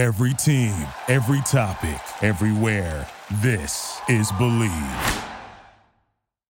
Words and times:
Every 0.00 0.32
team, 0.32 0.72
every 1.08 1.42
topic, 1.42 2.00
everywhere. 2.22 3.06
This 3.42 4.00
is 4.08 4.32
Bleav. 4.32 5.24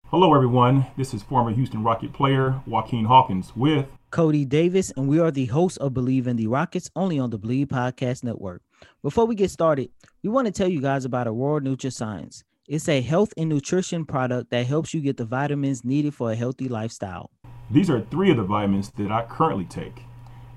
Hello, 0.08 0.33
everyone. 0.33 0.88
This 0.98 1.13
is 1.13 1.21
former 1.21 1.52
Houston 1.52 1.84
Rocket 1.84 2.12
player 2.12 2.60
Joaquin 2.66 3.05
Hawkins 3.05 3.55
with 3.55 3.86
Cody 4.10 4.46
Davis, 4.46 4.92
and 4.97 5.08
we 5.08 5.20
are 5.20 5.29
the 5.29 5.46
hosts 5.46 5.78
of 5.78 5.94
Bleav 5.94 6.26
in 6.26 6.38
the 6.38 6.47
Rockets 6.47 6.89
only 6.96 7.20
on 7.20 7.29
the 7.29 7.38
Bleav 7.38 7.68
Podcast 7.68 8.23
Network. 8.23 8.63
Before 9.04 9.28
we 9.28 9.35
get 9.35 9.51
started, 9.51 9.91
we 10.23 10.31
want 10.31 10.47
to 10.47 10.51
tell 10.51 10.67
you 10.67 10.81
guys 10.81 11.05
about 11.05 11.27
Aurora 11.27 11.62
NutraScience. 11.62 12.41
It's 12.67 12.89
a 12.89 12.99
health 12.99 13.31
and 13.37 13.47
nutrition 13.47 14.05
product 14.05 14.49
that 14.49 14.65
helps 14.65 14.91
you 14.91 15.01
get 15.01 15.17
the 15.17 15.25
vitamins 15.25 15.85
needed 15.85 16.16
for 16.16 16.31
a 16.31 16.35
healthy 16.35 16.67
lifestyle. 16.67 17.30
These 17.70 17.91
are 17.91 18.02
three 18.02 18.31
of 18.31 18.38
the 18.38 18.43
vitamins 18.43 18.89
that 18.98 19.12
I 19.12 19.23
currently 19.25 19.66
take. 19.66 20.02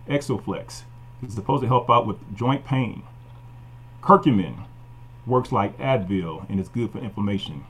Exoflex 0.09 0.85
is 1.27 1.35
supposed 1.35 1.63
to 1.63 1.69
help 1.69 1.91
out 1.91 2.07
with 2.07 2.17
joint 2.37 2.65
pain. 2.65 3.03
Curcumin 4.03 4.65
works 5.27 5.53
like 5.53 5.77
Advil 5.79 6.49
and 6.49 6.59
is 6.59 6.69
good 6.69 6.91
for 6.91 6.99
inflammation. 6.99 7.65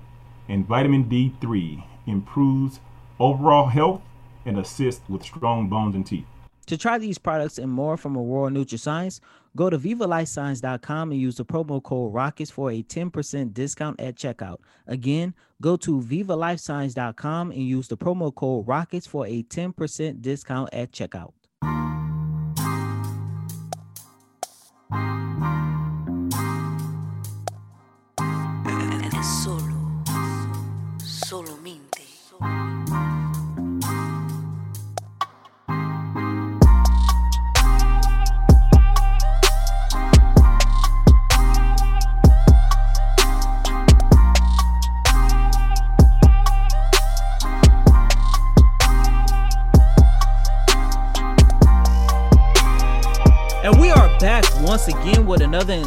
And 0.48 0.66
vitamin 0.66 1.04
D3 1.04 1.84
improves 2.06 2.80
overall 3.18 3.66
health 3.66 4.02
and 4.45 4.59
assists 4.59 5.09
with 5.09 5.23
strong 5.23 5.68
bones 5.68 5.95
and 5.95 6.06
teeth. 6.06 6.26
To 6.66 6.76
try 6.76 6.98
these 6.98 7.16
products 7.16 7.59
and 7.59 7.73
more 7.73 7.96
from 7.96 8.16
Aurora 8.16 8.50
NutraScience, 8.50 9.20
go 9.56 9.70
to 9.70 9.78
VivaLifeScience.com 9.78 11.12
and 11.12 11.20
use 11.20 11.37
the 11.37 11.45
promo 11.45 11.82
code 11.82 12.12
ROCKETS 12.12 12.51
for 12.51 12.70
a 12.70 12.82
10% 12.82 13.54
discount 13.54 13.98
at 13.98 14.16
checkout. 14.16 14.59
Again, 14.87 15.34
go 15.62 15.76
to 15.78 16.01
VivaLifeScience.com 16.01 17.52
and 17.52 17.62
use 17.62 17.88
the 17.88 17.96
promo 17.96 18.34
code 18.34 18.66
ROCKETS 18.66 19.09
for 19.09 19.26
a 19.26 19.42
10% 19.45 20.20
discount 20.20 20.68
at 20.74 20.92
checkout. 20.92 21.32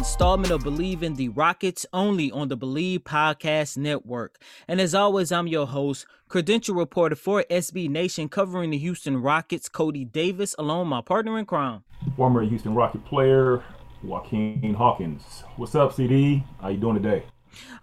Installment 0.02 0.50
of 0.50 0.64
Bleav 0.64 1.04
in 1.04 1.14
the 1.14 1.28
Rockets 1.28 1.86
only 1.92 2.28
on 2.32 2.48
the 2.48 2.56
Bleav 2.56 3.04
Podcast 3.04 3.76
Network. 3.76 4.42
And 4.66 4.80
as 4.80 4.96
always, 4.96 5.30
I'm 5.30 5.46
your 5.46 5.64
host, 5.64 6.06
credential 6.26 6.74
reporter 6.74 7.14
for 7.14 7.44
SB 7.48 7.88
Nation 7.88 8.28
covering 8.28 8.70
the 8.70 8.78
Houston 8.78 9.16
Rockets, 9.18 9.68
Cody 9.68 10.04
Davis, 10.04 10.56
along 10.58 10.88
my 10.88 11.02
partner 11.02 11.38
in 11.38 11.46
crime. 11.46 11.84
Former 12.16 12.42
Houston 12.42 12.74
Rocket 12.74 13.04
player 13.04 13.62
Joaquin 14.02 14.74
Hawkins. 14.74 15.44
What's 15.54 15.76
up, 15.76 15.92
CD? 15.92 16.42
How 16.60 16.70
you 16.70 16.78
doing 16.78 17.00
today? 17.00 17.22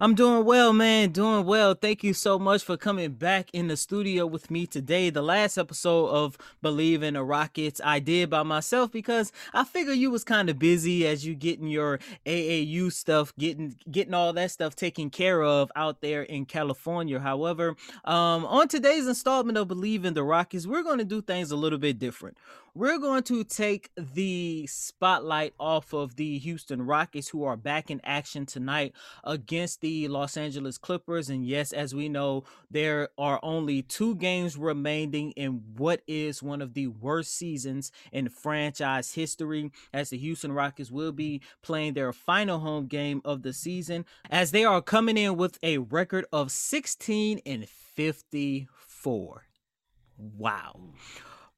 I'm 0.00 0.14
doing 0.14 0.44
well, 0.44 0.72
man. 0.72 1.10
Doing 1.10 1.44
well. 1.44 1.74
Thank 1.74 2.02
you 2.02 2.14
so 2.14 2.38
much 2.38 2.62
for 2.64 2.76
coming 2.76 3.12
back 3.12 3.50
in 3.52 3.68
the 3.68 3.76
studio 3.76 4.26
with 4.26 4.50
me 4.50 4.66
today. 4.66 5.10
The 5.10 5.22
last 5.22 5.58
episode 5.58 6.08
of 6.08 6.38
Bleav 6.62 7.02
in 7.02 7.14
the 7.14 7.22
Rockets 7.22 7.80
I 7.84 7.98
did 7.98 8.30
by 8.30 8.42
myself 8.42 8.90
because 8.92 9.32
I 9.52 9.64
figure 9.64 9.92
you 9.92 10.10
was 10.10 10.24
kind 10.24 10.48
of 10.48 10.58
busy 10.58 11.06
as 11.06 11.26
you 11.26 11.34
getting 11.34 11.68
your 11.68 11.98
AAU 12.26 12.92
stuff, 12.92 13.32
getting 13.38 13.76
getting 13.90 14.14
all 14.14 14.32
that 14.32 14.50
stuff 14.50 14.74
taken 14.74 15.10
care 15.10 15.42
of 15.42 15.70
out 15.76 16.00
there 16.00 16.22
in 16.22 16.46
California. 16.46 17.20
However, 17.20 17.76
um, 18.04 18.44
on 18.46 18.68
today's 18.68 19.06
installment 19.06 19.58
of 19.58 19.68
Bleav 19.68 20.04
in 20.04 20.14
the 20.14 20.24
Rockets, 20.24 20.66
we're 20.66 20.82
going 20.82 20.98
to 20.98 21.04
do 21.04 21.22
things 21.22 21.50
a 21.50 21.56
little 21.56 21.78
bit 21.78 21.98
different 21.98 22.36
we're 22.74 22.98
going 22.98 23.22
to 23.24 23.42
take 23.42 23.90
the 23.96 24.66
spotlight 24.66 25.54
off 25.58 25.92
of 25.92 26.16
the 26.16 26.38
Houston 26.38 26.86
Rockets, 26.86 27.28
who 27.28 27.44
are 27.44 27.56
back 27.56 27.90
in 27.90 28.00
action 28.04 28.46
tonight 28.46 28.94
against 29.24 29.59
the 29.76 30.08
Los 30.08 30.36
Angeles 30.36 30.78
Clippers. 30.78 31.28
And 31.28 31.44
yes, 31.44 31.72
as 31.72 31.94
we 31.94 32.08
know, 32.08 32.44
there 32.70 33.08
are 33.18 33.38
only 33.42 33.82
two 33.82 34.14
games 34.16 34.56
remaining 34.56 35.32
in 35.32 35.62
what 35.76 36.02
is 36.06 36.42
one 36.42 36.62
of 36.62 36.74
the 36.74 36.86
worst 36.88 37.36
seasons 37.36 37.92
in 38.12 38.28
franchise 38.28 39.12
history, 39.12 39.70
as 39.92 40.10
the 40.10 40.18
Houston 40.18 40.52
Rockets 40.52 40.90
will 40.90 41.12
be 41.12 41.40
playing 41.62 41.94
their 41.94 42.12
final 42.12 42.60
home 42.60 42.86
game 42.86 43.20
of 43.24 43.42
the 43.42 43.52
season, 43.52 44.04
as 44.30 44.50
they 44.50 44.64
are 44.64 44.82
coming 44.82 45.16
in 45.16 45.36
with 45.36 45.58
a 45.62 45.78
record 45.78 46.24
of 46.32 46.50
16 46.50 47.40
and 47.44 47.68
54. 47.68 49.44
Wow. 50.16 50.80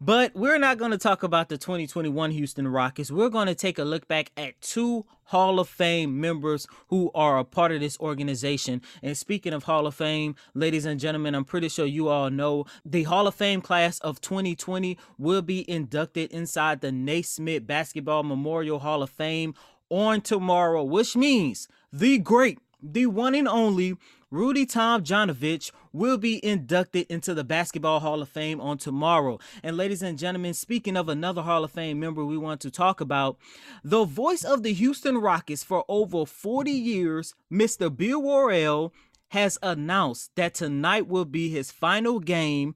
But 0.05 0.35
we're 0.35 0.59
not 0.59 0.79
going 0.79 0.91
to 0.91 0.99
talk 0.99 1.23
about 1.23 1.49
the 1.49 1.57
2021 1.57 2.33
Houston 2.33 2.67
Rockets. 2.67 3.13
We're 3.13 3.29
going 3.29 3.47
to 3.47 3.55
take 3.55 3.79
a 3.79 3.85
look 3.85 4.09
back 4.09 4.33
at 4.37 4.61
two 4.61 5.07
Hall 5.27 5.61
of 5.61 5.69
Fame 5.69 6.21
members 6.21 6.67
who 6.89 7.13
are 7.15 7.39
a 7.39 7.45
part 7.45 7.71
of 7.71 7.79
this 7.79 7.97
organization. 8.01 8.83
And 9.01 9.17
speaking 9.17 9.53
of 9.53 9.63
Hall 9.63 9.87
of 9.87 9.95
Fame, 9.95 10.35
ladies 10.55 10.87
and 10.87 10.99
gentlemen, 10.99 11.37
I'm 11.37 11.45
pretty 11.45 11.69
sure 11.69 11.87
you 11.87 12.09
all 12.09 12.31
know 12.31 12.65
the 12.85 13.05
Hall 13.05 13.29
of 13.29 13.37
Fame 13.37 13.61
class 13.61 14.01
of 14.01 14.21
2020 14.21 14.99
will 15.19 15.41
be 15.41 15.71
inducted 15.71 16.33
inside 16.33 16.81
the 16.81 16.91
Naismith 16.91 17.65
Basketball 17.65 18.25
Memorial 18.25 18.81
Hall 18.81 19.05
of 19.05 19.11
Fame 19.11 19.55
on 19.89 20.21
tomorrow, 20.21 20.83
which 20.83 21.15
means 21.15 21.69
the 21.93 22.19
great, 22.19 22.59
the 22.83 23.07
one 23.07 23.37
and 23.37 23.47
only 23.47 23.95
Rudy 24.33 24.65
Tomjanovich 24.65 25.73
will 25.93 26.17
be 26.17 26.43
inducted 26.43 27.07
into 27.11 27.35
the 27.35 27.45
Basketball 27.45 28.01
Hall 28.01 28.23
of 28.23 28.31
Fame 28.31 28.63
on 28.63 28.79
tomorrow. 28.79 29.39
And 29.63 29.77
ladies 29.77 30.01
and 30.01 30.19
gentlemen, 30.19 30.55
speaking 30.55 30.97
of 30.97 31.11
another 31.11 31.43
Hall 31.43 31.65
of 31.65 31.71
Fame 31.71 32.01
member 32.01 32.25
we 32.25 32.39
want 32.39 32.63
to 32.63 32.71
talk 32.71 33.03
about, 33.03 33.37
the 33.85 34.07
voice 34.07 34.43
of 34.43 34.63
the 34.63 34.73
Houston 34.73 35.19
Rockets 35.19 35.63
for 35.63 35.85
over 35.87 36.25
40 36.25 36.71
years, 36.71 37.35
Mr. 37.53 37.95
Bill 37.95 38.23
Worrell, 38.23 38.95
has 39.29 39.59
announced 39.63 40.31
that 40.37 40.55
tonight 40.55 41.07
will 41.07 41.27
be 41.27 41.51
his 41.51 41.71
final 41.71 42.19
game 42.19 42.75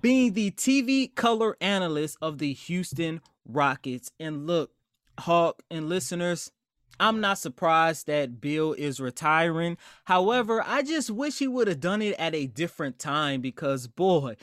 being 0.00 0.32
the 0.32 0.52
TV 0.52 1.14
color 1.14 1.54
analyst 1.60 2.16
of 2.22 2.38
the 2.38 2.54
Houston 2.54 3.20
Rockets. 3.44 4.10
And 4.18 4.46
look, 4.46 4.70
Hawk 5.18 5.62
and 5.70 5.90
listeners, 5.90 6.50
I'm 7.00 7.20
not 7.20 7.38
surprised 7.38 8.06
that 8.06 8.40
Bill 8.40 8.74
is 8.74 9.00
retiring. 9.00 9.78
However, 10.04 10.62
I 10.64 10.82
just 10.82 11.10
wish 11.10 11.38
he 11.38 11.48
would 11.48 11.66
have 11.66 11.80
done 11.80 12.02
it 12.02 12.14
at 12.18 12.34
a 12.34 12.46
different 12.46 12.98
time 12.98 13.40
because, 13.40 13.86
boy, 13.86 14.36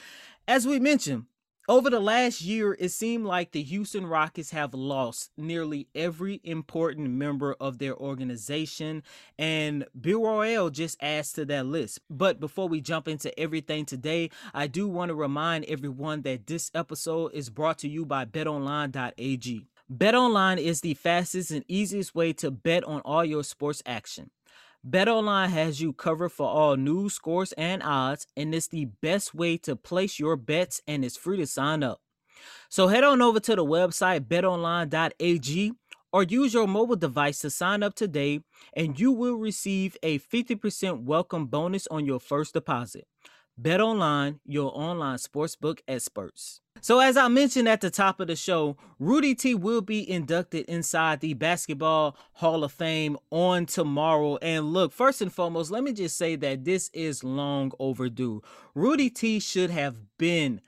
as 0.47 0.65
we 0.65 0.79
mentioned, 0.79 1.25
over 1.69 1.89
the 1.89 1.99
last 1.99 2.41
year, 2.41 2.77
it 2.79 2.89
seemed 2.89 3.25
like 3.25 3.51
the 3.51 3.61
Houston 3.61 4.07
Rockets 4.07 4.51
have 4.51 4.73
lost 4.73 5.31
nearly 5.37 5.89
every 5.93 6.39
important 6.45 7.09
member 7.09 7.55
of 7.59 7.77
their 7.77 7.93
organization, 7.95 9.03
and 9.37 9.85
Bill 9.99 10.21
Worrell 10.21 10.69
just 10.69 10.97
adds 11.03 11.33
to 11.33 11.43
that 11.45 11.65
list. 11.65 11.99
But 12.09 12.39
before 12.39 12.69
we 12.69 12.79
jump 12.79 13.09
into 13.09 13.37
everything 13.37 13.85
today, 13.85 14.29
I 14.53 14.67
do 14.67 14.87
want 14.87 15.09
to 15.09 15.15
remind 15.15 15.65
everyone 15.65 16.21
that 16.21 16.47
this 16.47 16.71
episode 16.73 17.33
is 17.33 17.49
brought 17.49 17.79
to 17.79 17.89
you 17.89 18.05
by 18.05 18.23
betonline.ag. 18.23 19.67
BetOnline 19.91 20.57
is 20.57 20.81
the 20.81 20.95
fastest 20.95 21.49
and 21.49 21.63
easiest 21.69 22.13
way 22.13 22.33
to 22.33 22.51
bet 22.51 22.83
on 22.83 22.99
all 23.05 23.23
your 23.23 23.43
sports 23.43 23.81
action. 23.85 24.31
BetOnline 24.87 25.47
has 25.47 25.79
you 25.79 25.93
covered 25.93 26.33
for 26.33 26.45
all 26.45 26.75
news, 26.75 27.13
scores, 27.13 27.53
and 27.53 27.81
odds, 27.81 28.27
and 28.35 28.53
it's 28.53 28.67
the 28.67 28.89
best 29.01 29.33
way 29.33 29.55
to 29.59 29.77
place 29.77 30.19
your 30.19 30.35
bets 30.35 30.81
and 30.87 31.05
it's 31.05 31.15
free 31.15 31.37
to 31.37 31.47
sign 31.47 31.83
up. 31.83 32.01
So 32.67 32.89
head 32.89 33.05
on 33.05 33.21
over 33.21 33.39
to 33.39 33.55
the 33.55 33.63
website 33.63 34.27
betonline.ag 34.27 35.71
or 36.11 36.23
use 36.23 36.53
your 36.53 36.67
mobile 36.67 36.97
device 36.97 37.39
to 37.39 37.49
sign 37.49 37.81
up 37.81 37.95
today 37.95 38.41
and 38.73 38.99
you 38.99 39.13
will 39.13 39.35
receive 39.35 39.95
a 40.03 40.19
50% 40.19 41.03
welcome 41.03 41.47
bonus 41.47 41.87
on 41.87 42.05
your 42.05 42.19
first 42.19 42.53
deposit. 42.53 43.07
BetOnline, 43.61 44.39
your 44.45 44.71
online 44.75 45.17
sportsbook 45.17 45.79
experts. 45.87 46.61
So, 46.81 46.99
as 46.99 47.17
I 47.17 47.27
mentioned 47.27 47.67
at 47.67 47.81
the 47.81 47.89
top 47.89 48.19
of 48.19 48.27
the 48.27 48.35
show, 48.35 48.77
Rudy 48.99 49.33
T 49.33 49.55
will 49.55 49.81
be 49.81 50.07
inducted 50.09 50.65
inside 50.65 51.21
the 51.21 51.33
Basketball 51.33 52.15
Hall 52.33 52.63
of 52.63 52.71
Fame 52.71 53.17
on 53.31 53.65
tomorrow. 53.65 54.37
And 54.37 54.73
look, 54.73 54.93
first 54.93 55.21
and 55.21 55.33
foremost, 55.33 55.71
let 55.71 55.83
me 55.83 55.91
just 55.91 56.17
say 56.17 56.35
that 56.35 56.65
this 56.65 56.89
is 56.93 57.23
long 57.23 57.71
overdue. 57.79 58.43
Rudy 58.75 59.09
T 59.09 59.39
should 59.39 59.71
have 59.71 59.97
been 60.17 60.61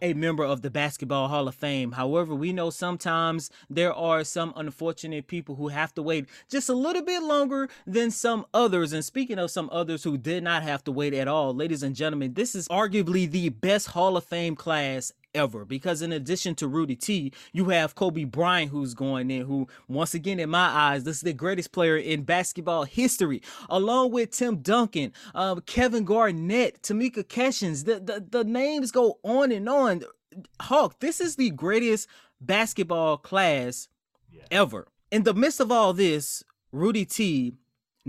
a 0.00 0.14
member 0.14 0.44
of 0.44 0.62
the 0.62 0.70
Basketball 0.70 1.28
Hall 1.28 1.48
of 1.48 1.54
Fame. 1.54 1.92
However, 1.92 2.34
we 2.34 2.52
know 2.52 2.70
sometimes 2.70 3.50
there 3.68 3.92
are 3.92 4.24
some 4.24 4.52
unfortunate 4.56 5.26
people 5.26 5.56
who 5.56 5.68
have 5.68 5.94
to 5.94 6.02
wait 6.02 6.26
just 6.48 6.68
a 6.68 6.74
little 6.74 7.02
bit 7.02 7.22
longer 7.22 7.68
than 7.86 8.10
some 8.10 8.46
others. 8.54 8.92
And 8.92 9.04
speaking 9.04 9.38
of 9.38 9.50
some 9.50 9.68
others 9.72 10.04
who 10.04 10.16
did 10.16 10.42
not 10.42 10.62
have 10.62 10.84
to 10.84 10.92
wait 10.92 11.14
at 11.14 11.28
all, 11.28 11.54
ladies 11.54 11.82
and 11.82 11.96
gentlemen, 11.96 12.34
this 12.34 12.54
is 12.54 12.68
arguably 12.68 13.30
the 13.30 13.48
best 13.48 13.88
Hall 13.88 14.16
of 14.16 14.24
Fame 14.24 14.56
class 14.56 15.12
ever 15.38 15.64
because 15.64 16.02
in 16.02 16.12
addition 16.12 16.54
to 16.56 16.68
Rudy 16.68 16.96
T, 16.96 17.32
you 17.52 17.66
have 17.66 17.94
Kobe 17.94 18.24
Bryant 18.24 18.70
who's 18.70 18.92
going 18.92 19.30
in, 19.30 19.46
who 19.46 19.68
once 19.86 20.12
again 20.14 20.40
in 20.40 20.50
my 20.50 20.66
eyes, 20.66 21.04
this 21.04 21.16
is 21.16 21.22
the 21.22 21.32
greatest 21.32 21.72
player 21.72 21.96
in 21.96 22.24
basketball 22.24 22.84
history, 22.84 23.40
along 23.70 24.10
with 24.10 24.32
Tim 24.32 24.58
Duncan, 24.58 25.12
um, 25.34 25.60
Kevin 25.62 26.04
Garnett, 26.04 26.82
Tamika 26.82 27.26
Catchings. 27.26 27.84
The, 27.84 28.00
the 28.00 28.24
the 28.28 28.44
names 28.44 28.90
go 28.90 29.18
on 29.22 29.52
and 29.52 29.68
on. 29.68 30.02
Hawk, 30.60 31.00
this 31.00 31.20
is 31.20 31.36
the 31.36 31.50
greatest 31.50 32.08
basketball 32.40 33.16
class 33.16 33.88
yeah. 34.30 34.42
ever. 34.50 34.88
In 35.10 35.22
the 35.22 35.34
midst 35.34 35.60
of 35.60 35.72
all 35.72 35.92
this, 35.92 36.44
Rudy 36.72 37.04
T 37.04 37.54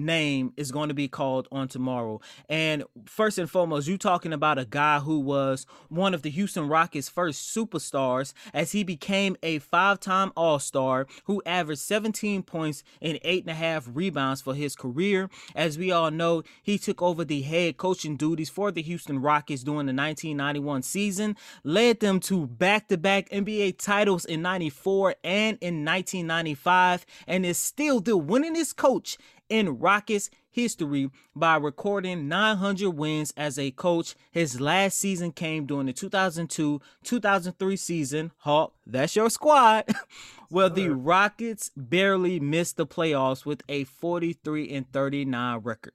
name 0.06 0.54
is 0.58 0.72
going 0.72 0.90
to 0.90 0.96
be 0.96 1.08
called 1.08 1.48
on 1.52 1.68
tomorrow. 1.68 2.22
And 2.48 2.84
first 3.06 3.38
and 3.38 3.50
foremost, 3.50 3.88
you 3.88 3.98
talking 3.98 4.34
about 4.34 4.58
a 4.58 4.66
guy 4.66 5.00
who 5.00 5.20
was 5.20 5.66
one 5.90 6.14
of 6.14 6.22
the 6.22 6.30
Houston 6.30 6.68
Rockets' 6.68 7.10
first 7.10 7.56
superstars 7.56 8.34
as 8.54 8.72
he 8.72 8.84
became 8.84 9.36
a 9.44 9.60
five-time 9.60 10.32
All-Star 10.36 11.08
who 11.26 11.42
averaged 11.46 11.82
17 11.82 12.44
points 12.44 12.84
and 13.02 13.20
eight 13.24 13.44
and 13.44 13.52
a 13.52 13.56
half 13.56 13.88
rebounds 13.92 14.42
for 14.42 14.56
his 14.56 14.76
career. 14.76 15.30
As 15.56 15.78
we 15.78 15.92
all 15.92 16.12
know, 16.12 16.44
he 16.64 16.78
took 16.78 17.02
over 17.02 17.26
the 17.26 17.42
head 17.42 17.78
coaching 17.78 18.16
duties 18.16 18.50
for 18.50 18.72
the 18.72 18.82
Houston 18.82 19.20
Rockets 19.20 19.64
during 19.64 19.86
the 19.86 19.94
1991 19.94 20.84
season, 20.84 21.36
led 21.64 22.00
them 22.00 22.20
to 22.22 22.48
back-to-back 22.48 23.30
NBA 23.30 23.78
titles 23.78 24.26
in 24.26 24.42
94 24.42 25.16
and 25.24 25.58
in 25.62 25.86
1995, 25.86 27.06
and 27.28 27.46
is 27.46 27.58
still 27.58 28.00
the 28.00 28.18
winningest 28.18 28.76
coach 28.76 29.18
in 29.50 29.80
Rockets 29.80 30.30
history 30.50 31.10
by 31.36 31.56
recording 31.58 32.28
900 32.28 32.92
wins 32.92 33.34
as 33.36 33.58
a 33.60 33.72
coach. 33.72 34.16
His 34.32 34.62
last 34.62 34.98
season 34.98 35.32
came 35.32 35.66
during 35.66 35.88
the 35.88 35.94
2002 35.94 36.82
2003 37.04 37.76
season. 37.76 38.32
Hawk, 38.38 38.74
that's 38.86 39.16
your 39.16 39.30
squad. 39.30 39.86
well, 40.50 40.70
the 40.70 40.90
Rockets 40.90 41.72
barely 41.76 42.40
missed 42.40 42.78
the 42.78 42.88
playoffs 42.88 43.46
with 43.46 43.64
a 43.68 43.84
43 43.84 44.70
and 44.70 44.92
39 44.92 45.60
record. 45.60 45.94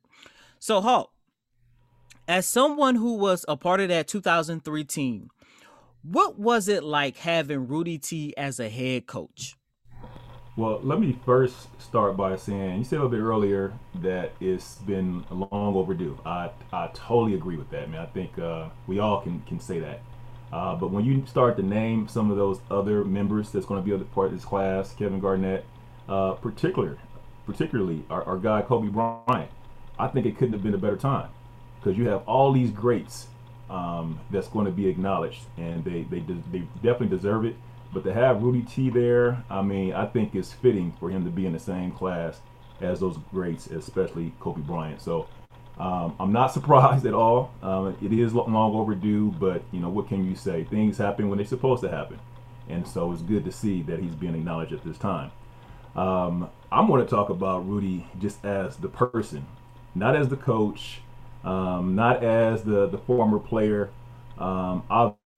So, 0.59 0.81
Hawk, 0.81 1.11
as 2.27 2.47
someone 2.47 2.97
who 2.97 3.15
was 3.15 3.45
a 3.49 3.57
part 3.57 3.81
of 3.81 3.89
that 3.89 4.09
2003 4.09 4.85
team, 4.85 5.31
what 6.03 6.39
was 6.39 6.69
it 6.69 6.85
like 6.85 7.19
having 7.19 7.67
Rudy 7.67 7.99
T 7.99 8.35
as 8.37 8.61
a 8.61 8.69
head 8.69 9.07
coach? 9.07 9.57
Well, 10.57 10.79
let 10.85 11.01
me 11.01 11.19
first 11.25 11.67
start 11.81 12.17
by 12.17 12.37
saying 12.37 12.79
you 12.79 12.85
said 12.85 13.01
a 13.01 13.03
little 13.03 13.19
bit 13.19 13.25
earlier 13.25 13.73
that 13.97 14.33
it's 14.39 14.77
been 14.77 15.25
long 15.29 15.75
overdue. 15.75 16.17
I 16.25 16.51
I 16.73 16.91
totally 16.95 17.35
agree 17.35 17.57
with 17.57 17.71
that, 17.71 17.91
man. 17.91 18.01
I 18.01 18.07
think 18.07 18.39
uh, 18.39 18.69
we 18.87 19.01
all 19.01 19.21
can 19.21 19.43
can 19.49 19.59
say 19.59 19.81
that. 19.81 20.01
Uh, 20.53 20.77
but 20.77 20.93
when 20.93 21.05
you 21.05 21.25
start 21.27 21.57
to 21.57 21.65
name 21.65 22.07
some 22.07 22.31
of 22.31 22.37
those 22.37 22.61
other 22.71 23.05
members 23.05 23.51
that's 23.51 23.67
going 23.67 23.83
to 23.83 23.85
be 23.85 23.93
a 23.93 23.99
part 23.99 24.29
of 24.29 24.35
this 24.35 24.45
class, 24.45 24.95
Kevin 24.95 25.19
Garnett, 25.19 25.65
uh, 26.09 26.35
particular, 26.35 26.99
particularly 27.47 28.05
our, 28.09 28.23
our 28.23 28.37
guy 28.37 28.63
Kobe 28.63 28.87
Bryant, 28.87 29.51
I 29.99 30.07
think 30.07 30.25
it 30.25 30.39
couldn't 30.39 30.53
have 30.53 30.63
been 30.63 30.75
a 30.75 30.79
better 30.79 30.97
time 30.97 31.31
because 31.81 31.99
you 31.99 32.07
have 32.11 32.23
all 32.29 32.53
these 32.53 32.71
greats 32.71 33.27
um, 33.69 34.21
that's 34.31 34.47
going 34.47 34.67
to 34.67 34.73
be 34.73 34.87
acknowledged, 34.87 35.47
and 35.57 35.85
they 35.85 36.03
they 36.03 36.21
they 36.53 36.61
definitely 36.77 37.09
deserve 37.09 37.45
it. 37.45 37.57
But 37.95 38.03
to 38.05 38.13
have 38.13 38.43
Rudy 38.43 38.63
T 38.63 38.91
there, 38.91 39.45
I 39.49 39.63
mean, 39.63 39.93
I 39.93 40.05
think 40.05 40.35
it's 40.35 40.53
fitting 40.53 40.93
for 40.99 41.11
him 41.11 41.25
to 41.25 41.31
be 41.31 41.47
in 41.47 41.53
the 41.53 41.61
same 41.61 41.93
class 41.93 42.41
as 42.81 42.99
those 42.99 43.19
greats, 43.31 43.69
especially 43.69 44.35
Kobe 44.41 44.61
Bryant. 44.63 45.01
So 45.01 45.29
um, 45.79 46.17
I'm 46.19 46.33
not 46.33 46.49
surprised 46.53 47.07
at 47.07 47.15
all. 47.15 47.53
Um, 47.63 47.97
it 48.03 48.13
is 48.13 48.35
long 48.35 48.75
overdue, 48.75 49.31
but 49.39 49.63
you 49.71 49.79
know 49.79 49.89
what 49.89 50.09
can 50.09 50.29
you 50.29 50.35
say? 50.35 50.65
Things 50.65 50.99
happen 50.99 51.29
when 51.29 51.39
they're 51.39 51.47
supposed 51.47 51.83
to 51.85 51.89
happen, 51.89 52.19
and 52.69 52.87
so 52.87 53.13
it's 53.13 53.23
good 53.23 53.45
to 53.45 53.53
see 53.53 53.83
that 53.83 54.01
he's 54.01 54.17
being 54.17 54.35
acknowledged 54.35 54.73
at 54.73 54.85
this 54.85 54.99
time. 54.99 55.31
Um, 55.95 56.51
I'm 56.73 56.89
going 56.89 57.05
to 57.05 57.09
talk 57.09 57.29
about 57.29 57.69
Rudy 57.69 58.09
just 58.19 58.45
as 58.45 58.77
the 58.77 58.89
person, 58.89 59.47
not 59.95 60.17
as 60.17 60.29
the 60.29 60.37
coach, 60.37 61.01
um, 61.45 61.95
not 61.95 62.25
as 62.25 62.65
the 62.65 62.89
the 62.89 62.99
former 62.99 63.39
player. 63.39 63.91
Um, 64.37 64.83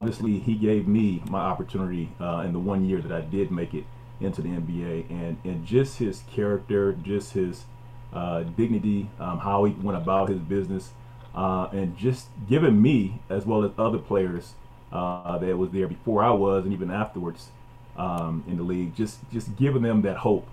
obviously 0.06 0.38
he 0.38 0.54
gave 0.54 0.86
me 0.86 1.22
my 1.28 1.40
opportunity 1.40 2.10
uh, 2.20 2.44
in 2.46 2.52
the 2.52 2.58
one 2.58 2.84
year 2.84 3.00
that 3.00 3.10
I 3.10 3.22
did 3.22 3.50
make 3.50 3.74
it 3.74 3.84
into 4.20 4.40
the 4.40 4.50
NBA, 4.50 5.10
and 5.10 5.36
and 5.44 5.66
just 5.66 5.98
his 5.98 6.22
character, 6.30 6.92
just 6.92 7.32
his 7.32 7.64
uh, 8.12 8.44
dignity, 8.44 9.10
um, 9.18 9.40
how 9.40 9.64
he 9.64 9.72
went 9.72 9.98
about 9.98 10.28
his 10.28 10.38
business, 10.38 10.92
uh, 11.34 11.68
and 11.72 11.96
just 11.96 12.28
giving 12.48 12.80
me 12.80 13.20
as 13.28 13.44
well 13.44 13.64
as 13.64 13.72
other 13.78 13.98
players 13.98 14.54
uh, 14.92 15.38
that 15.38 15.56
was 15.58 15.70
there 15.70 15.88
before 15.88 16.22
I 16.22 16.30
was, 16.30 16.64
and 16.64 16.72
even 16.72 16.90
afterwards 16.90 17.48
um, 17.96 18.44
in 18.46 18.58
the 18.58 18.62
league, 18.62 18.94
just 18.94 19.18
just 19.32 19.56
giving 19.56 19.82
them 19.82 20.02
that 20.02 20.18
hope, 20.18 20.46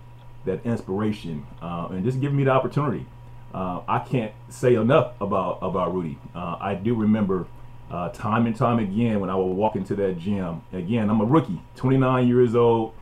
that 0.46 0.66
inspiration, 0.66 1.46
uh, 1.62 1.90
and 1.92 2.04
just 2.04 2.20
giving 2.20 2.38
me 2.38 2.46
the 2.46 2.52
opportunity. 2.52 3.06
Uh, 3.54 3.82
I 3.88 4.00
can't 4.00 4.34
say 4.50 4.74
enough 4.74 5.14
about 5.22 5.60
about 5.62 5.94
Rudy. 5.94 6.18
I 6.34 6.74
do 6.74 6.96
remember 6.96 7.46
uh, 7.94 8.10
time 8.10 8.48
and 8.48 8.56
time 8.56 8.80
again 8.80 9.20
when 9.20 9.30
I 9.30 9.36
would 9.36 9.46
walk 9.46 9.76
into 9.76 9.96
that 9.98 10.18
gym. 10.18 10.64
Again, 10.74 11.12
I'm 11.12 11.22
a 11.22 11.26
rookie, 11.26 11.62
29 11.76 12.28
years 12.28 12.56
old, 12.56 12.96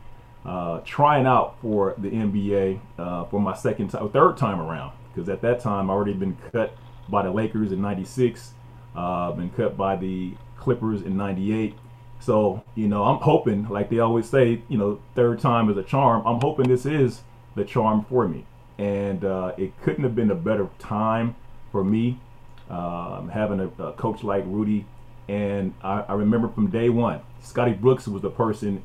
uh, 0.44 0.80
trying 0.84 1.26
out 1.26 1.56
for 1.62 1.94
the 1.96 2.10
NBA 2.10 2.78
uh, 2.98 3.24
for 3.24 3.40
my 3.40 3.54
second 3.54 3.88
time, 3.88 4.10
third 4.10 4.36
time 4.36 4.60
around. 4.60 4.92
Because 5.08 5.30
at 5.30 5.40
that 5.40 5.60
time, 5.60 5.88
I 5.88 5.94
already 5.94 6.12
been 6.12 6.36
cut 6.52 6.76
by 7.08 7.22
the 7.22 7.30
Lakers 7.30 7.72
in 7.72 7.80
'96, 7.80 8.52
uh, 8.94 9.32
been 9.32 9.50
cut 9.50 9.78
by 9.78 9.96
the 9.96 10.34
Clippers 10.58 11.00
in 11.00 11.16
'98. 11.16 11.74
So 12.20 12.62
you 12.74 12.86
know, 12.86 13.04
I'm 13.04 13.18
hoping, 13.18 13.68
like 13.70 13.88
they 13.88 13.98
always 13.98 14.28
say, 14.28 14.62
you 14.68 14.76
know, 14.76 15.00
third 15.14 15.40
time 15.40 15.70
is 15.70 15.76
a 15.78 15.82
charm. 15.82 16.22
I'm 16.26 16.40
hoping 16.40 16.68
this 16.68 16.84
is 16.84 17.22
the 17.54 17.64
charm 17.64 18.04
for 18.10 18.28
me, 18.28 18.44
and 18.76 19.24
uh, 19.24 19.52
it 19.56 19.72
couldn't 19.82 20.04
have 20.04 20.14
been 20.14 20.30
a 20.30 20.34
better 20.34 20.68
time 20.78 21.34
for 21.70 21.82
me 21.82 22.20
um, 22.72 23.28
having 23.28 23.60
a, 23.60 23.68
a, 23.82 23.92
coach 23.92 24.24
like 24.24 24.44
Rudy. 24.46 24.86
And 25.28 25.74
I, 25.82 26.00
I, 26.08 26.14
remember 26.14 26.48
from 26.48 26.68
day 26.68 26.88
one, 26.88 27.20
Scotty 27.42 27.74
Brooks 27.74 28.08
was 28.08 28.22
the 28.22 28.30
person, 28.30 28.82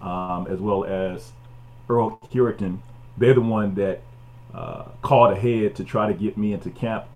um, 0.00 0.46
as 0.48 0.60
well 0.60 0.84
as 0.84 1.32
Earl 1.88 2.18
Cureton. 2.32 2.78
They're 3.18 3.34
the 3.34 3.40
one 3.40 3.74
that 3.74 4.02
uh, 4.54 4.84
called 5.02 5.36
ahead 5.36 5.74
to 5.76 5.84
try 5.84 6.06
to 6.06 6.14
get 6.14 6.38
me 6.38 6.52
into 6.52 6.70
camp 6.70 7.06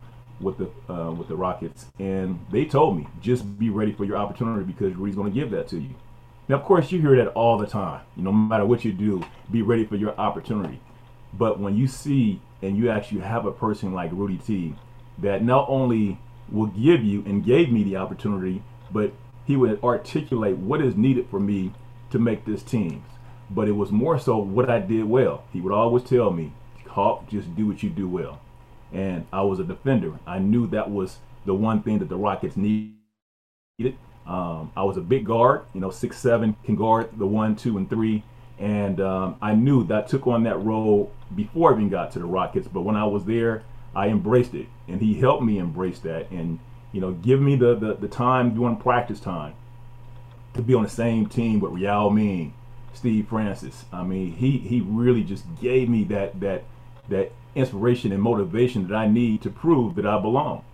with 0.41 0.59
the 0.59 0.93
uh, 0.93 1.13
with 1.13 1.29
the 1.29 1.37
Rockets, 1.37 1.87
and 1.99 2.39
they 2.53 2.65
told 2.65 2.97
me 2.97 3.09
just 3.21 3.59
be 3.59 3.71
ready 3.71 3.93
for 3.93 4.05
your 4.05 4.17
opportunity 4.17 4.65
because 4.65 4.95
Rudy's 4.95 5.17
going 5.17 5.33
to 5.33 5.41
give 5.41 5.51
that 5.51 5.69
to 5.69 5.79
you. 5.79 5.95
Now, 6.49 6.57
of 6.57 6.65
course, 6.65 6.93
you 6.93 7.01
hear 7.01 7.17
that 7.17 7.29
all 7.29 7.59
the 7.59 7.67
time. 7.67 8.03
You 8.17 8.23
know, 8.23 8.31
no 8.31 8.37
matter 8.37 8.65
what 8.65 8.85
you 8.85 8.93
do, 8.93 9.25
be 9.51 9.63
ready 9.63 9.85
for 9.85 9.97
your 9.97 10.19
opportunity. 10.19 10.81
But 11.35 11.59
when 11.59 11.77
you 11.77 11.87
see 11.87 12.41
and 12.63 12.77
you 12.77 12.91
actually 12.91 13.21
have 13.21 13.47
a 13.47 13.53
person 13.53 13.93
like 13.93 14.11
Rudy 14.13 14.39
T 14.39 14.75
that 15.21 15.43
not 15.43 15.67
only 15.69 16.19
will 16.51 16.67
give 16.67 17.05
you 17.05 17.23
and 17.27 17.45
gave 17.45 17.71
me 17.71 17.83
the 17.83 17.97
opportunity, 17.97 18.63
but 18.91 19.13
he 19.47 19.57
would 19.57 19.83
articulate 19.83 20.57
what 20.57 20.81
is 20.81 20.97
needed 20.97 21.29
for 21.31 21.41
me 21.41 21.73
to 22.11 22.19
make 22.19 22.45
this 22.45 22.63
team. 22.63 23.05
But 23.51 23.69
it 23.69 23.73
was 23.73 23.91
more 23.91 24.19
so 24.19 24.39
what 24.39 24.69
I 24.69 24.79
did 24.79 25.05
well. 25.05 25.45
He 25.53 25.61
would 25.61 25.73
always 25.73 26.05
tell 26.05 26.31
me, 26.31 26.53
Hawk, 26.87 27.29
just 27.29 27.55
do 27.57 27.67
what 27.67 27.83
you 27.83 27.91
do 27.91 28.09
well. 28.09 28.41
And 28.93 29.27
I 29.33 29.43
was 29.43 29.59
a 29.59 29.65
defender. 29.65 30.19
I 30.27 30.39
knew 30.39 30.67
that 30.69 30.91
was 30.91 31.19
the 31.45 31.55
one 31.55 31.83
thing 31.83 31.99
that 31.99 32.09
the 32.09 32.17
Rockets 32.17 32.57
needed. 32.57 32.95
Um, 34.27 34.73
I 34.77 34.83
was 34.83 34.97
a 34.97 35.01
big 35.01 35.25
guard, 35.25 35.63
you 35.73 35.81
know, 35.81 35.91
six 35.91 36.19
seven, 36.19 36.57
can 36.65 36.77
guard 36.77 37.11
the 37.19 37.27
one, 37.27 37.57
two, 37.57 37.79
and 37.79 37.89
three. 37.89 38.23
And 38.59 39.01
um, 39.01 39.37
I 39.41 39.55
knew 39.55 39.85
that 39.85 40.09
took 40.09 40.27
on 40.27 40.43
that 40.43 40.63
role 40.63 41.13
before 41.35 41.71
I 41.71 41.75
even 41.75 41.89
got 41.89 42.11
to 42.13 42.19
the 42.19 42.27
Rockets. 42.27 42.69
But 42.69 42.83
when 42.83 42.97
I 42.97 43.05
was 43.05 43.25
there, 43.25 43.63
I 43.95 44.09
embraced 44.09 44.55
it, 44.55 44.67
and 44.87 45.01
he 45.01 45.15
helped 45.15 45.43
me 45.43 45.59
embrace 45.59 45.99
that, 46.01 46.31
and 46.31 46.59
you 46.93 47.01
know, 47.01 47.13
give 47.13 47.41
me 47.41 47.57
the 47.57 47.75
the, 47.75 47.95
the 47.95 48.09
time 48.09 48.55
during 48.55 48.77
practice 48.77 49.21
time 49.21 49.55
to 50.55 50.63
be 50.63 50.75
on 50.75 50.83
the 50.83 50.89
same 50.89 51.27
team 51.27 51.61
with 51.61 51.79
Yao 51.81 52.09
Ming, 52.09 52.55
Steve 52.93 53.29
Francis. 53.29 53.85
I 53.93 54.03
mean, 54.03 54.33
he 54.33 54.59
he 54.59 54.81
really 54.81 55.23
just 55.23 55.45
gave 55.61 55.89
me 55.89 56.05
that 56.05 56.41
that 56.41 56.65
that 57.09 57.33
inspiration 57.55 58.13
and 58.13 58.23
motivation 58.23 58.87
that 58.89 58.95
I 58.95 59.09
need 59.09 59.43
to 59.43 59.51
prove 59.51 59.95
that 59.97 60.07
I 60.07 60.21
belong. 60.21 60.65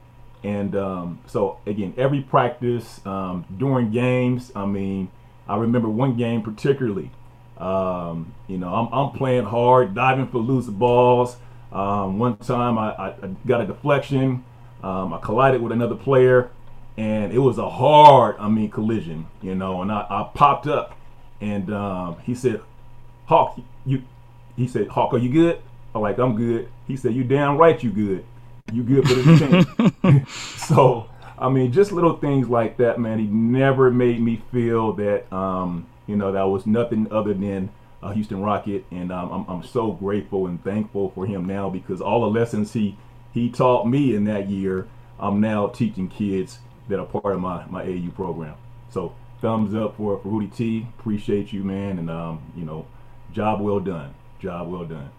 And 0.42 0.76
um, 0.76 1.20
so 1.26 1.58
again, 1.66 1.94
every 1.96 2.20
practice 2.20 3.04
um, 3.06 3.46
during 3.56 3.90
games, 3.90 4.52
I 4.54 4.66
mean, 4.66 5.10
I 5.48 5.56
remember 5.56 5.88
one 5.88 6.16
game 6.16 6.42
particularly. 6.42 7.10
Um, 7.56 8.34
you 8.46 8.58
know, 8.58 8.74
I'm, 8.74 8.92
I'm 8.92 9.16
playing 9.16 9.44
hard, 9.44 9.94
diving 9.94 10.28
for 10.28 10.38
loose 10.38 10.66
balls. 10.66 11.36
Um, 11.74 12.18
one 12.18 12.36
time 12.36 12.78
I, 12.78 12.92
I, 12.92 13.14
got 13.46 13.60
a 13.60 13.66
deflection. 13.66 14.44
Um, 14.82 15.12
I 15.12 15.18
collided 15.18 15.60
with 15.60 15.72
another 15.72 15.96
player, 15.96 16.50
and 16.96 17.32
it 17.32 17.38
was 17.38 17.58
a 17.58 17.68
hard, 17.68 18.36
I 18.38 18.48
mean, 18.48 18.70
collision, 18.70 19.26
you 19.42 19.54
know. 19.54 19.82
And 19.82 19.90
I, 19.90 20.06
I 20.08 20.30
popped 20.34 20.66
up, 20.66 20.96
and 21.40 21.72
um, 21.72 22.18
he 22.20 22.34
said, 22.34 22.60
"Hawk, 23.26 23.58
you," 23.84 24.02
he 24.56 24.68
said, 24.68 24.88
"Hawk, 24.88 25.12
are 25.14 25.18
you 25.18 25.30
good?" 25.30 25.60
I'm 25.94 26.02
like, 26.02 26.18
"I'm 26.18 26.36
good." 26.36 26.68
He 26.86 26.96
said, 26.96 27.14
"You 27.14 27.24
damn 27.24 27.56
right, 27.56 27.82
you 27.82 27.90
good. 27.90 28.24
You 28.72 28.82
good 28.82 29.08
for 29.08 29.14
the 29.14 29.94
team." 30.02 30.26
so 30.56 31.08
I 31.38 31.48
mean, 31.48 31.72
just 31.72 31.92
little 31.92 32.16
things 32.16 32.48
like 32.48 32.76
that, 32.78 32.98
man. 32.98 33.18
He 33.18 33.26
never 33.26 33.90
made 33.90 34.20
me 34.20 34.42
feel 34.52 34.92
that, 34.94 35.32
um, 35.32 35.86
you 36.06 36.16
know, 36.16 36.32
that 36.32 36.44
was 36.44 36.66
nothing 36.66 37.08
other 37.10 37.34
than 37.34 37.70
a 38.04 38.14
Houston 38.14 38.42
Rocket, 38.42 38.84
and 38.90 39.10
um, 39.10 39.32
I'm, 39.32 39.56
I'm 39.56 39.64
so 39.64 39.92
grateful 39.92 40.46
and 40.46 40.62
thankful 40.62 41.10
for 41.10 41.26
him 41.26 41.46
now 41.46 41.70
because 41.70 42.00
all 42.00 42.20
the 42.20 42.38
lessons 42.38 42.72
he 42.72 42.96
he 43.32 43.50
taught 43.50 43.88
me 43.88 44.14
in 44.14 44.24
that 44.24 44.48
year, 44.48 44.86
I'm 45.18 45.40
now 45.40 45.66
teaching 45.66 46.08
kids 46.08 46.58
that 46.88 47.00
are 47.00 47.06
part 47.06 47.34
of 47.34 47.40
my 47.40 47.64
my 47.66 47.82
AU 47.82 48.10
program. 48.14 48.54
So 48.90 49.14
thumbs 49.40 49.74
up 49.74 49.96
for, 49.96 50.20
for 50.20 50.28
Rudy 50.28 50.48
T. 50.48 50.86
Appreciate 50.98 51.52
you, 51.52 51.64
man, 51.64 51.98
and 51.98 52.10
um, 52.10 52.52
you 52.54 52.64
know, 52.64 52.86
job 53.32 53.60
well 53.60 53.80
done. 53.80 54.14
Job 54.38 54.68
well 54.68 54.84
done. 54.84 55.10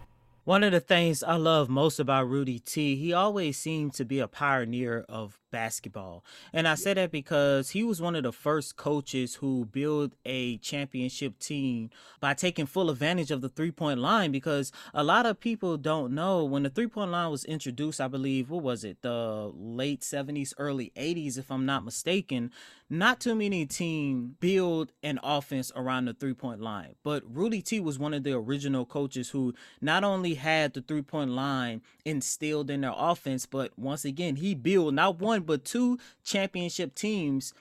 One 0.45 0.63
of 0.63 0.71
the 0.71 0.79
things 0.79 1.23
I 1.23 1.37
love 1.37 1.69
most 1.69 1.99
about 1.99 2.29
Rudy 2.29 2.59
T, 2.59 2.95
he 2.95 3.11
always 3.11 3.57
seemed 3.57 3.95
to 3.95 4.05
be 4.05 4.19
a 4.19 4.27
pioneer 4.27 5.03
of 5.09 5.39
basketball. 5.55 6.21
And 6.51 6.67
I 6.67 6.75
say 6.75 6.93
that 6.95 7.11
because 7.11 7.69
he 7.69 7.81
was 7.81 8.01
one 8.01 8.13
of 8.13 8.23
the 8.23 8.33
first 8.33 8.75
coaches 8.75 9.35
who 9.35 9.63
built 9.63 10.11
a 10.25 10.57
championship 10.57 11.39
team 11.39 11.91
by 12.19 12.33
taking 12.33 12.65
full 12.65 12.89
advantage 12.89 13.31
of 13.31 13.39
the 13.39 13.47
three 13.47 13.71
point 13.71 14.01
line. 14.01 14.33
Because 14.33 14.73
a 14.93 15.01
lot 15.01 15.25
of 15.25 15.39
people 15.39 15.77
don't 15.77 16.13
know 16.13 16.43
when 16.43 16.63
the 16.63 16.69
three 16.69 16.87
point 16.87 17.11
line 17.11 17.31
was 17.31 17.45
introduced, 17.45 18.01
I 18.01 18.09
believe, 18.09 18.49
what 18.49 18.63
was 18.63 18.83
it, 18.83 19.01
the 19.01 19.49
late 19.55 20.01
70s, 20.01 20.53
early 20.57 20.91
80s, 20.97 21.37
if 21.37 21.49
I'm 21.49 21.65
not 21.65 21.85
mistaken, 21.85 22.51
not 22.89 23.19
too 23.19 23.33
many 23.33 23.65
teams 23.65 24.33
build 24.39 24.91
an 25.01 25.19
offense 25.23 25.71
around 25.75 26.05
the 26.05 26.13
three 26.13 26.33
point 26.33 26.61
line. 26.61 26.95
But 27.01 27.23
Rudy 27.25 27.61
T 27.61 27.79
was 27.79 27.97
one 27.97 28.13
of 28.13 28.23
the 28.23 28.33
original 28.33 28.85
coaches 28.85 29.29
who 29.29 29.53
not 29.81 30.03
only 30.03 30.35
had 30.35 30.73
the 30.73 30.81
three 30.81 31.01
point 31.01 31.31
line 31.31 31.81
instilled 32.03 32.69
in 32.69 32.81
their 32.81 32.93
offense, 32.95 33.45
but 33.45 33.71
once 33.77 34.05
again, 34.05 34.35
he 34.35 34.53
built 34.53 34.93
not 34.93 35.19
one 35.19 35.43
but 35.45 35.65
two 35.65 35.99
championship 36.23 36.95
teams 36.95 37.53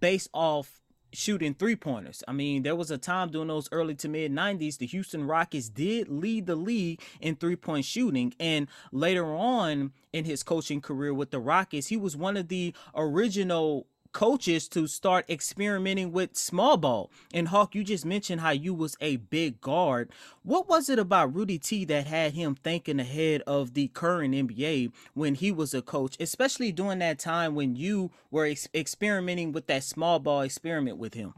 based 0.00 0.28
off 0.32 0.80
shooting 1.12 1.54
three 1.54 1.76
pointers. 1.76 2.22
I 2.26 2.32
mean, 2.32 2.62
there 2.62 2.76
was 2.76 2.90
a 2.90 2.98
time 2.98 3.30
during 3.30 3.48
those 3.48 3.68
early 3.70 3.94
to 3.96 4.08
mid 4.08 4.32
90s, 4.32 4.78
the 4.78 4.86
Houston 4.86 5.26
Rockets 5.26 5.68
did 5.68 6.08
lead 6.08 6.46
the 6.46 6.56
league 6.56 7.00
in 7.20 7.36
three 7.36 7.56
point 7.56 7.84
shooting. 7.84 8.34
And 8.40 8.68
later 8.90 9.26
on 9.26 9.92
in 10.12 10.24
his 10.24 10.42
coaching 10.42 10.80
career 10.80 11.14
with 11.14 11.30
the 11.30 11.40
Rockets, 11.40 11.88
he 11.88 11.96
was 11.96 12.16
one 12.16 12.36
of 12.36 12.48
the 12.48 12.74
original 12.94 13.86
coaches 14.12 14.68
to 14.68 14.86
start 14.86 15.28
experimenting 15.28 16.12
with 16.12 16.36
small 16.36 16.76
ball. 16.76 17.10
And 17.32 17.48
Hawk, 17.48 17.74
you 17.74 17.84
just 17.84 18.04
mentioned 18.04 18.40
how 18.40 18.50
you 18.50 18.74
was 18.74 18.96
a 19.00 19.16
big 19.16 19.60
guard. 19.60 20.10
What 20.42 20.68
was 20.68 20.88
it 20.88 20.98
about 20.98 21.34
Rudy 21.34 21.58
T 21.58 21.84
that 21.86 22.06
had 22.06 22.32
him 22.32 22.54
thinking 22.54 23.00
ahead 23.00 23.42
of 23.46 23.74
the 23.74 23.88
current 23.88 24.34
NBA 24.34 24.92
when 25.14 25.34
he 25.34 25.50
was 25.50 25.74
a 25.74 25.82
coach, 25.82 26.16
especially 26.20 26.72
during 26.72 26.98
that 27.00 27.18
time 27.18 27.54
when 27.54 27.76
you 27.76 28.10
were 28.30 28.46
ex- 28.46 28.68
experimenting 28.74 29.52
with 29.52 29.66
that 29.66 29.84
small 29.84 30.18
ball 30.18 30.42
experiment 30.42 30.98
with 30.98 31.14
him? 31.14 31.34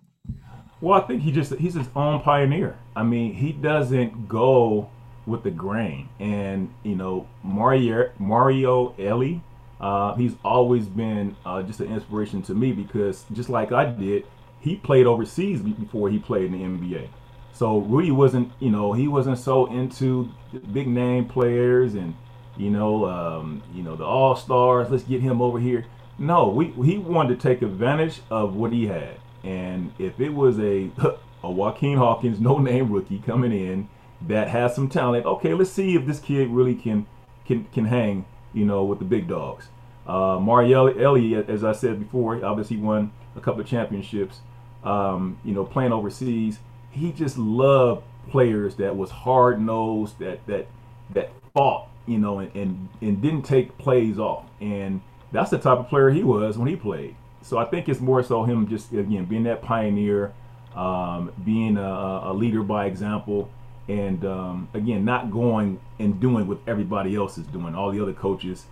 Well, 0.81 1.01
I 1.01 1.07
think 1.07 1.23
he 1.23 1.33
just 1.33 1.55
he's 1.55 1.75
his 1.75 1.89
own 1.97 2.21
pioneer. 2.21 2.77
I 2.95 3.05
mean, 3.05 3.33
he 3.35 3.53
doesn't 3.53 4.29
go 4.29 4.91
with 5.27 5.43
the 5.43 5.51
grain. 5.51 6.09
And 6.19 6.73
you 6.83 6.95
know, 6.95 7.27
Mario 7.43 8.11
Mario 8.19 8.95
Elie 8.99 9.43
uh, 9.85 10.15
he's 10.15 10.33
always 10.43 10.87
been 10.87 11.37
uh, 11.45 11.63
just 11.63 11.79
an 11.81 11.93
inspiration 11.93 12.41
to 12.41 12.55
me 12.55 12.73
because 12.73 13.27
just 13.35 13.51
like 13.51 13.71
I 13.71 13.85
did, 13.85 14.27
he 14.59 14.77
played 14.77 15.07
overseas 15.07 15.61
before 15.61 16.09
he 16.09 16.19
played 16.19 16.47
in 16.47 16.53
the 16.53 16.87
NBA. 16.87 17.09
So 17.53 17.81
Rudy 17.81 18.11
wasn't, 18.11 18.51
you 18.61 18.71
know, 18.71 18.95
he 18.95 19.09
wasn't 19.09 19.39
so 19.39 19.67
into 19.67 20.31
big 20.73 20.89
name 20.89 21.27
players 21.27 21.97
and, 21.97 22.15
you 22.57 22.71
know, 22.71 23.05
um, 23.05 23.63
you 23.75 23.83
know 23.83 23.95
the 23.95 24.05
all 24.05 24.37
stars. 24.37 24.89
Let's 24.89 25.05
get 25.05 25.21
him 25.21 25.43
over 25.43 25.61
here. 25.61 25.85
No, 26.19 26.49
we 26.49 26.69
he 26.87 26.97
wanted 26.97 27.39
to 27.39 27.47
take 27.47 27.61
advantage 27.61 28.23
of 28.31 28.55
what 28.55 28.73
he 28.73 28.87
had, 28.87 29.19
and 29.43 29.93
if 29.99 30.19
it 30.19 30.31
was 30.31 30.59
a 30.61 30.91
a 31.43 31.51
Joaquin 31.51 31.99
Hawkins, 31.99 32.41
no 32.41 32.59
name 32.59 32.91
rookie 32.91 33.19
coming 33.19 33.53
in 33.53 33.89
that 34.29 34.49
has 34.49 34.75
some 34.75 34.89
talent, 34.89 35.27
okay, 35.27 35.53
let's 35.53 35.71
see 35.71 35.97
if 35.97 36.07
this 36.07 36.21
kid 36.21 36.49
really 36.49 36.77
can 36.77 37.07
can 37.45 37.65
can 37.73 37.87
hang 37.87 38.25
you 38.55 38.65
know, 38.65 38.85
with 38.85 38.99
the 38.99 39.05
big 39.05 39.29
dogs. 39.29 39.69
Uh, 40.07 40.39
Mario 40.41 40.87
Elie, 40.87 41.35
as 41.35 41.65
I 41.65 41.73
said 41.73 41.99
before, 41.99 42.45
obviously 42.45 42.77
won 42.77 43.13
a 43.37 43.41
couple 43.41 43.61
of 43.61 43.67
championships. 43.67 44.41
Um, 44.85 45.39
you 45.45 45.55
know, 45.55 45.65
playing 45.65 45.93
overseas, 45.93 46.59
he 46.91 47.11
just 47.11 47.39
loved 47.39 48.05
players 48.31 48.77
that 48.77 48.97
was 48.97 49.11
hard 49.11 49.61
nosed, 49.61 50.19
that 50.19 50.47
that 50.47 50.67
that 51.11 51.31
fought, 51.55 51.89
you 52.07 52.19
know, 52.19 52.39
and, 52.39 52.55
and 52.55 52.89
and 53.01 53.23
didn't 53.23 53.43
take 53.43 53.77
plays 53.79 54.19
off. 54.19 54.45
And 54.61 55.01
that's 55.33 55.51
the 55.51 55.59
type 55.59 55.79
of 55.79 55.89
player 55.89 56.11
he 56.11 56.23
was 56.23 56.57
when 56.57 56.69
he 56.69 56.77
played. 56.77 57.17
So 57.43 57.59
I 57.59 57.65
think 57.65 57.89
it's 57.89 58.01
more 58.01 58.23
so 58.23 58.45
him 58.45 58.69
just 58.69 58.93
again 58.93 59.25
being 59.25 59.45
that 59.45 59.63
pioneer, 59.63 60.33
um, 60.75 61.33
being 61.45 61.77
a, 61.77 62.23
a, 62.25 62.33
leader 62.33 62.63
by 62.63 62.87
example, 62.87 63.51
and 63.89 64.25
um, 64.25 64.69
again 64.75 65.05
not 65.05 65.31
going 65.31 65.81
and 65.99 66.21
doing 66.21 66.47
what 66.47 66.59
everybody 66.67 67.15
else 67.17 67.39
is 67.39 67.47
doing. 67.47 67.75
All 67.75 67.91
the 67.91 68.01
other 68.01 68.13
coaches 68.13 68.67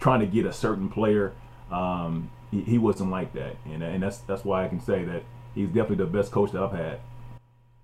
trying 0.00 0.20
to 0.20 0.26
get 0.26 0.46
a 0.46 0.52
certain 0.52 0.88
player. 0.88 1.32
Um, 1.70 2.30
he, 2.50 2.62
he, 2.62 2.78
wasn't 2.78 3.10
like 3.10 3.34
that, 3.34 3.56
and 3.66 3.82
and 3.82 4.02
that's 4.02 4.18
that's 4.18 4.44
why 4.44 4.64
I 4.64 4.68
can 4.68 4.80
say 4.80 5.04
that 5.04 5.22
he's 5.54 5.68
definitely 5.68 5.96
the 5.96 6.06
best 6.06 6.32
coach 6.32 6.52
that 6.52 6.62
I've 6.62 6.72
had. 6.72 7.00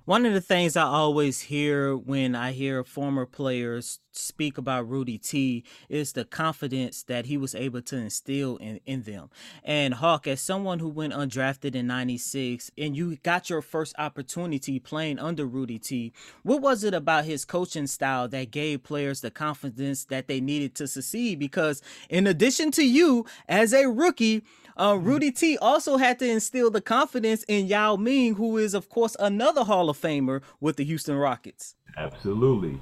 One 0.06 0.26
of 0.26 0.34
the 0.34 0.42
things 0.42 0.76
I 0.76 0.82
always 0.82 1.40
hear 1.40 1.96
when 1.96 2.34
I 2.34 2.52
hear 2.52 2.84
former 2.84 3.24
players 3.24 4.00
speak 4.12 4.58
about 4.58 4.86
Rudy 4.86 5.16
T 5.16 5.64
is 5.88 6.12
the 6.12 6.26
confidence 6.26 7.02
that 7.04 7.24
he 7.24 7.38
was 7.38 7.54
able 7.54 7.80
to 7.80 7.96
instill 7.96 8.58
in, 8.58 8.80
in 8.84 9.04
them. 9.04 9.30
And 9.64 9.94
Hawk, 9.94 10.26
as 10.26 10.42
someone 10.42 10.78
who 10.78 10.90
went 10.90 11.14
undrafted 11.14 11.74
in 11.74 11.86
96 11.86 12.70
and 12.76 12.94
you 12.94 13.16
got 13.22 13.48
your 13.48 13.62
first 13.62 13.94
opportunity 13.96 14.78
playing 14.78 15.18
under 15.18 15.46
Rudy 15.46 15.78
T, 15.78 16.12
what 16.42 16.60
was 16.60 16.84
it 16.84 16.92
about 16.92 17.24
his 17.24 17.46
coaching 17.46 17.86
style 17.86 18.28
that 18.28 18.50
gave 18.50 18.82
players 18.82 19.22
the 19.22 19.30
confidence 19.30 20.04
that 20.04 20.28
they 20.28 20.38
needed 20.38 20.74
to 20.74 20.86
succeed? 20.86 21.38
Because 21.38 21.80
in 22.10 22.26
addition 22.26 22.70
to 22.72 22.86
you 22.86 23.24
as 23.48 23.72
a 23.72 23.86
rookie, 23.86 24.42
uh, 24.76 24.98
Rudy 25.00 25.30
T 25.30 25.56
also 25.58 25.96
had 25.96 26.18
to 26.18 26.28
instill 26.28 26.70
the 26.70 26.80
confidence 26.80 27.44
in 27.48 27.66
Yao 27.66 27.96
Ming, 27.96 28.34
who 28.34 28.58
is, 28.58 28.74
of 28.74 28.88
course, 28.88 29.16
another 29.20 29.64
Hall 29.64 29.88
of 29.88 30.00
Famer 30.00 30.42
with 30.60 30.76
the 30.76 30.84
Houston 30.84 31.16
Rockets. 31.16 31.74
Absolutely. 31.96 32.80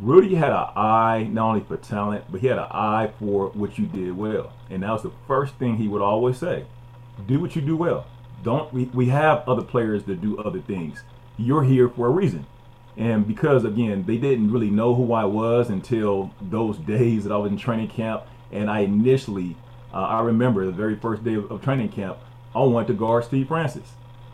Rudy 0.00 0.34
had 0.34 0.50
an 0.50 0.66
eye 0.76 1.28
not 1.30 1.48
only 1.48 1.64
for 1.64 1.76
talent, 1.76 2.24
but 2.30 2.40
he 2.40 2.46
had 2.46 2.58
an 2.58 2.68
eye 2.70 3.12
for 3.18 3.48
what 3.48 3.78
you 3.78 3.86
did 3.86 4.16
well. 4.16 4.52
And 4.70 4.82
that 4.82 4.90
was 4.90 5.02
the 5.02 5.12
first 5.26 5.54
thing 5.56 5.76
he 5.76 5.88
would 5.88 6.02
always 6.02 6.38
say 6.38 6.64
do 7.26 7.38
what 7.38 7.54
you 7.54 7.60
do 7.60 7.76
well. 7.76 8.06
Don't 8.42 8.72
we, 8.72 8.84
we 8.86 9.08
have 9.08 9.46
other 9.46 9.62
players 9.62 10.04
that 10.04 10.22
do 10.22 10.38
other 10.38 10.60
things. 10.60 11.02
You're 11.36 11.64
here 11.64 11.88
for 11.88 12.06
a 12.06 12.10
reason. 12.10 12.46
And 12.96 13.26
because 13.26 13.64
again, 13.64 14.04
they 14.06 14.16
didn't 14.16 14.50
really 14.50 14.70
know 14.70 14.94
who 14.94 15.12
I 15.12 15.24
was 15.26 15.68
until 15.68 16.34
those 16.40 16.78
days 16.94 17.24
that 17.24 17.32
I 17.32 17.36
was 17.36 17.52
in 17.52 17.58
training 17.58 17.88
camp 17.88 18.24
and 18.50 18.70
I 18.70 18.80
initially 18.80 19.56
uh, 19.92 19.98
I 19.98 20.20
remember 20.22 20.66
the 20.66 20.72
very 20.72 20.96
first 20.96 21.24
day 21.24 21.34
of, 21.34 21.50
of, 21.50 21.62
training 21.62 21.90
camp, 21.90 22.18
I 22.54 22.60
wanted 22.60 22.88
to 22.88 22.94
guard 22.94 23.24
Steve 23.24 23.48
Francis. 23.48 23.92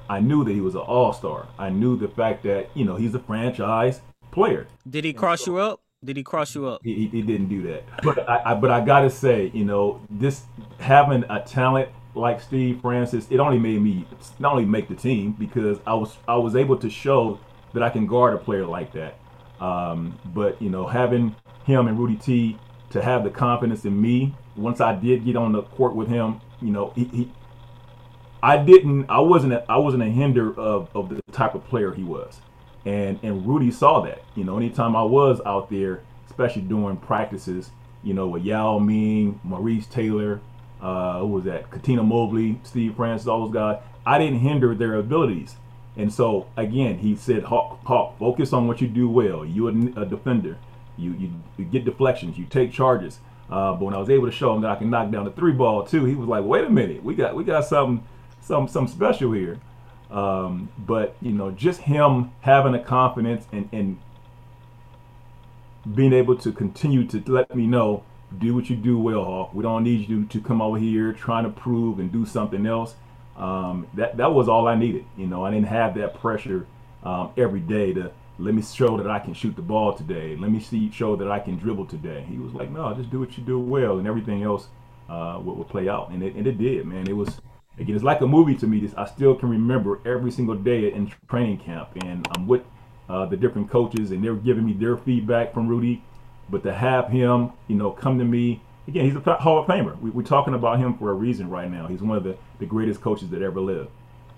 I 0.08 0.20
knew 0.20 0.44
that 0.44 0.52
he 0.52 0.60
was 0.60 0.74
an 0.74 0.82
all-star. 0.82 1.48
I 1.58 1.70
knew 1.70 1.96
the 1.96 2.08
fact 2.08 2.42
that 2.44 2.70
you 2.74 2.84
know 2.84 2.96
he's 2.96 3.14
a 3.14 3.18
franchise 3.18 4.00
player. 4.30 4.66
Did 4.88 5.04
he 5.04 5.12
cross 5.12 5.44
so, 5.44 5.52
you 5.52 5.58
up? 5.58 5.80
Did 6.04 6.16
he 6.16 6.22
cross 6.22 6.54
you 6.54 6.66
up? 6.66 6.82
He, 6.84 7.08
he 7.08 7.22
didn't 7.22 7.48
do 7.48 7.62
that. 7.62 7.84
But 8.02 8.28
I, 8.28 8.52
I, 8.52 8.54
but 8.54 8.70
I 8.70 8.84
gotta 8.84 9.10
say, 9.10 9.50
you 9.52 9.64
know, 9.64 10.00
this 10.10 10.44
having 10.78 11.24
a 11.28 11.40
talent 11.40 11.88
like 12.14 12.40
Steve 12.40 12.80
Francis, 12.80 13.26
it 13.30 13.40
only 13.40 13.58
made 13.58 13.80
me 13.80 14.06
not 14.38 14.52
only 14.52 14.64
make 14.64 14.88
the 14.88 14.94
team 14.94 15.32
because 15.32 15.78
I 15.86 15.94
was 15.94 16.16
I 16.28 16.36
was 16.36 16.54
able 16.54 16.76
to 16.78 16.90
show 16.90 17.40
that 17.72 17.82
I 17.82 17.90
can 17.90 18.06
guard 18.06 18.34
a 18.34 18.38
player 18.38 18.66
like 18.66 18.92
that. 18.92 19.18
Um, 19.60 20.18
but 20.26 20.60
you 20.60 20.70
know, 20.70 20.86
having 20.86 21.34
him 21.64 21.88
and 21.88 21.98
Rudy 21.98 22.16
T 22.16 22.58
to 22.90 23.02
have 23.02 23.24
the 23.24 23.30
confidence 23.30 23.84
in 23.84 24.00
me 24.00 24.34
once 24.56 24.80
I 24.80 24.94
did 24.94 25.24
get 25.24 25.36
on 25.36 25.52
the 25.52 25.62
court 25.62 25.94
with 25.94 26.08
him, 26.08 26.40
you 26.60 26.70
know, 26.70 26.92
he, 26.94 27.04
he 27.04 27.32
I 28.42 28.56
didn't 28.58 29.08
I 29.08 29.20
wasn't 29.20 29.54
a, 29.54 29.64
I 29.70 29.76
wasn't 29.78 30.02
a 30.02 30.06
hinder 30.06 30.58
of, 30.58 30.88
of 30.94 31.08
the 31.08 31.20
type 31.32 31.54
of 31.54 31.64
player 31.66 31.92
he 31.92 32.04
was. 32.04 32.40
And 32.84 33.18
and 33.22 33.46
Rudy 33.46 33.70
saw 33.70 34.00
that. 34.02 34.22
You 34.34 34.44
know, 34.44 34.56
anytime 34.56 34.94
I 34.94 35.02
was 35.02 35.40
out 35.44 35.70
there, 35.70 36.02
especially 36.28 36.62
during 36.62 36.96
practices, 36.96 37.70
you 38.02 38.14
know, 38.14 38.28
with 38.28 38.44
Yao 38.44 38.78
Ming, 38.78 39.40
Maurice 39.42 39.86
Taylor, 39.86 40.40
uh, 40.80 41.20
who 41.20 41.26
was 41.26 41.44
that? 41.44 41.70
Cuttino 41.70 42.06
Mobley, 42.06 42.60
Steve 42.62 42.94
Francis, 42.94 43.26
all 43.26 43.44
those 43.44 43.54
guys, 43.54 43.82
I 44.04 44.18
didn't 44.18 44.38
hinder 44.38 44.74
their 44.74 44.94
abilities. 44.94 45.56
And 45.96 46.12
so 46.12 46.46
again, 46.56 46.98
he 46.98 47.16
said, 47.16 47.44
Hawk, 47.44 47.80
Hawk, 47.84 48.18
focus 48.18 48.52
on 48.52 48.68
what 48.68 48.80
you 48.80 48.86
do 48.86 49.08
well. 49.08 49.44
You're 49.44 49.70
a 49.70 50.06
defender. 50.06 50.58
You, 50.96 51.32
you, 51.58 51.64
get 51.64 51.84
deflections. 51.84 52.38
You 52.38 52.46
take 52.46 52.72
charges. 52.72 53.18
Uh, 53.50 53.72
but 53.72 53.82
when 53.82 53.94
I 53.94 53.98
was 53.98 54.10
able 54.10 54.26
to 54.26 54.32
show 54.32 54.54
him 54.54 54.62
that 54.62 54.70
I 54.70 54.76
can 54.76 54.90
knock 54.90 55.10
down 55.10 55.24
the 55.24 55.30
three 55.30 55.52
ball 55.52 55.84
too, 55.84 56.04
he 56.04 56.14
was 56.14 56.28
like, 56.28 56.44
"Wait 56.44 56.64
a 56.64 56.70
minute, 56.70 57.04
we 57.04 57.14
got 57.14 57.34
we 57.36 57.44
got 57.44 57.64
something, 57.64 58.04
some 58.40 58.66
some 58.66 58.88
special 58.88 59.32
here." 59.32 59.60
Um, 60.10 60.70
but 60.78 61.16
you 61.20 61.32
know, 61.32 61.50
just 61.50 61.82
him 61.82 62.32
having 62.40 62.74
a 62.74 62.82
confidence 62.82 63.46
and 63.52 63.68
and 63.72 63.98
being 65.94 66.12
able 66.12 66.36
to 66.36 66.52
continue 66.52 67.06
to 67.06 67.22
let 67.30 67.54
me 67.54 67.66
know 67.66 68.02
do 68.36 68.54
what 68.54 68.68
you 68.68 68.76
do 68.76 68.98
well, 68.98 69.24
Hawk. 69.24 69.54
We 69.54 69.62
don't 69.62 69.84
need 69.84 70.08
you 70.08 70.24
to 70.24 70.40
come 70.40 70.60
over 70.60 70.78
here 70.78 71.12
trying 71.12 71.44
to 71.44 71.50
prove 71.50 72.00
and 72.00 72.10
do 72.10 72.26
something 72.26 72.66
else. 72.66 72.94
Um, 73.36 73.86
that 73.94 74.16
that 74.16 74.32
was 74.32 74.48
all 74.48 74.66
I 74.66 74.74
needed. 74.74 75.04
You 75.16 75.26
know, 75.26 75.44
I 75.44 75.50
didn't 75.50 75.68
have 75.68 75.94
that 75.94 76.18
pressure 76.20 76.66
um, 77.04 77.30
every 77.36 77.60
day 77.60 77.92
to 77.92 78.10
let 78.38 78.54
me 78.54 78.62
show 78.62 78.96
that 78.96 79.10
I 79.10 79.18
can 79.18 79.34
shoot 79.34 79.56
the 79.56 79.62
ball 79.62 79.94
today. 79.94 80.36
Let 80.36 80.50
me 80.50 80.60
see 80.60 80.90
show 80.90 81.16
that 81.16 81.30
I 81.30 81.38
can 81.38 81.56
dribble 81.56 81.86
today. 81.86 82.24
He 82.28 82.38
was 82.38 82.52
like, 82.52 82.70
no, 82.70 82.92
just 82.94 83.10
do 83.10 83.20
what 83.20 83.36
you 83.38 83.44
do 83.44 83.58
well, 83.58 83.98
and 83.98 84.06
everything 84.06 84.42
else 84.42 84.68
uh, 85.08 85.40
will, 85.42 85.54
will 85.54 85.64
play 85.64 85.88
out. 85.88 86.10
And 86.10 86.22
it, 86.22 86.34
and 86.34 86.46
it 86.46 86.58
did, 86.58 86.86
man. 86.86 87.08
It 87.08 87.16
was 87.16 87.40
again, 87.78 87.94
it's 87.94 88.04
like 88.04 88.20
a 88.20 88.26
movie 88.26 88.54
to 88.56 88.66
me. 88.66 88.80
This 88.80 88.94
I 88.94 89.06
still 89.06 89.34
can 89.34 89.48
remember 89.48 90.00
every 90.04 90.30
single 90.30 90.54
day 90.54 90.92
in 90.92 91.12
training 91.28 91.58
camp, 91.58 91.90
and 92.02 92.26
I'm 92.36 92.46
with 92.46 92.62
uh, 93.08 93.26
the 93.26 93.36
different 93.36 93.70
coaches, 93.70 94.10
and 94.10 94.22
they're 94.22 94.34
giving 94.34 94.66
me 94.66 94.74
their 94.74 94.96
feedback 94.96 95.54
from 95.54 95.68
Rudy. 95.68 96.02
But 96.48 96.62
to 96.62 96.72
have 96.72 97.08
him, 97.08 97.52
you 97.68 97.76
know, 97.76 97.90
come 97.90 98.18
to 98.18 98.24
me 98.24 98.60
again, 98.88 99.04
he's 99.04 99.16
a 99.16 99.34
Hall 99.34 99.58
of 99.58 99.66
Famer. 99.66 99.98
We, 100.00 100.10
are 100.20 100.24
talking 100.24 100.54
about 100.54 100.78
him 100.78 100.96
for 100.98 101.10
a 101.10 101.14
reason 101.14 101.48
right 101.48 101.70
now. 101.70 101.86
He's 101.86 102.02
one 102.02 102.16
of 102.16 102.24
the, 102.24 102.36
the 102.58 102.66
greatest 102.66 103.00
coaches 103.00 103.30
that 103.30 103.42
ever 103.42 103.60
lived. 103.60 103.90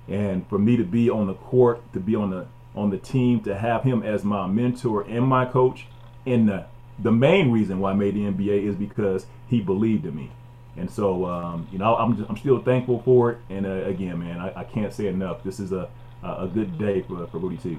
And 0.08 0.48
for 0.48 0.58
me 0.58 0.76
to 0.76 0.84
be 0.84 1.10
on 1.10 1.26
the 1.26 1.34
court, 1.34 1.80
to 1.92 2.00
be 2.00 2.14
on 2.14 2.30
the 2.30 2.46
on 2.78 2.90
the 2.90 2.98
team, 2.98 3.40
to 3.42 3.56
have 3.56 3.82
him 3.82 4.02
as 4.02 4.24
my 4.24 4.46
mentor 4.46 5.02
and 5.02 5.26
my 5.26 5.44
coach, 5.44 5.86
and 6.24 6.48
the 6.48 6.66
the 6.98 7.12
main 7.12 7.50
reason 7.50 7.78
why 7.78 7.92
I 7.92 7.94
made 7.94 8.14
the 8.14 8.20
NBA 8.22 8.64
is 8.64 8.74
because 8.74 9.26
he 9.48 9.60
believed 9.60 10.04
in 10.04 10.16
me. 10.16 10.30
And 10.76 10.90
so, 10.90 11.26
um, 11.26 11.68
you 11.72 11.78
know, 11.78 11.96
I'm, 11.96 12.16
just, 12.16 12.28
I'm 12.28 12.36
still 12.36 12.60
thankful 12.60 13.02
for 13.02 13.32
it. 13.32 13.38
And 13.50 13.66
uh, 13.66 13.84
again, 13.84 14.18
man, 14.18 14.40
I, 14.40 14.60
I, 14.60 14.64
can't 14.64 14.92
say 14.92 15.06
enough. 15.06 15.42
This 15.42 15.60
is 15.60 15.72
a, 15.72 15.88
a 16.22 16.48
good 16.52 16.78
day 16.78 17.02
for, 17.02 17.26
for 17.28 17.38
Rudy 17.38 17.56
T. 17.56 17.78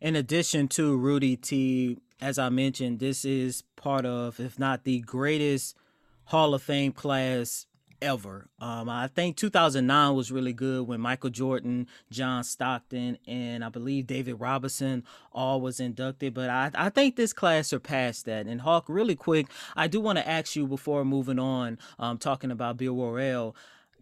In 0.00 0.16
addition 0.16 0.68
to 0.68 0.96
Rudy 0.96 1.36
T, 1.36 1.98
as 2.20 2.38
I 2.38 2.48
mentioned, 2.48 3.00
this 3.00 3.24
is 3.24 3.62
part 3.76 4.06
of, 4.06 4.40
if 4.40 4.58
not 4.58 4.84
the 4.84 5.00
greatest 5.00 5.76
Hall 6.24 6.54
of 6.54 6.62
Fame 6.62 6.92
class 6.92 7.66
ever. 8.00 8.48
Um, 8.60 8.88
I 8.88 9.08
think 9.08 9.36
2009 9.36 10.14
was 10.14 10.32
really 10.32 10.52
good 10.52 10.86
when 10.86 11.00
Michael 11.00 11.30
Jordan, 11.30 11.86
John 12.10 12.44
Stockton, 12.44 13.18
and 13.26 13.64
I 13.64 13.68
believe 13.68 14.06
David 14.06 14.34
Robinson 14.34 15.04
all 15.32 15.60
was 15.60 15.80
inducted. 15.80 16.34
But 16.34 16.50
I, 16.50 16.70
I 16.74 16.88
think 16.90 17.16
this 17.16 17.32
class 17.32 17.68
surpassed 17.68 18.24
that. 18.26 18.46
And 18.46 18.60
Hawk, 18.60 18.84
really 18.88 19.16
quick, 19.16 19.46
I 19.76 19.86
do 19.88 20.00
want 20.00 20.18
to 20.18 20.28
ask 20.28 20.56
you 20.56 20.66
before 20.66 21.04
moving 21.04 21.38
on, 21.38 21.78
um, 21.98 22.18
talking 22.18 22.50
about 22.50 22.76
Bill 22.76 22.94
Worrell. 22.94 23.54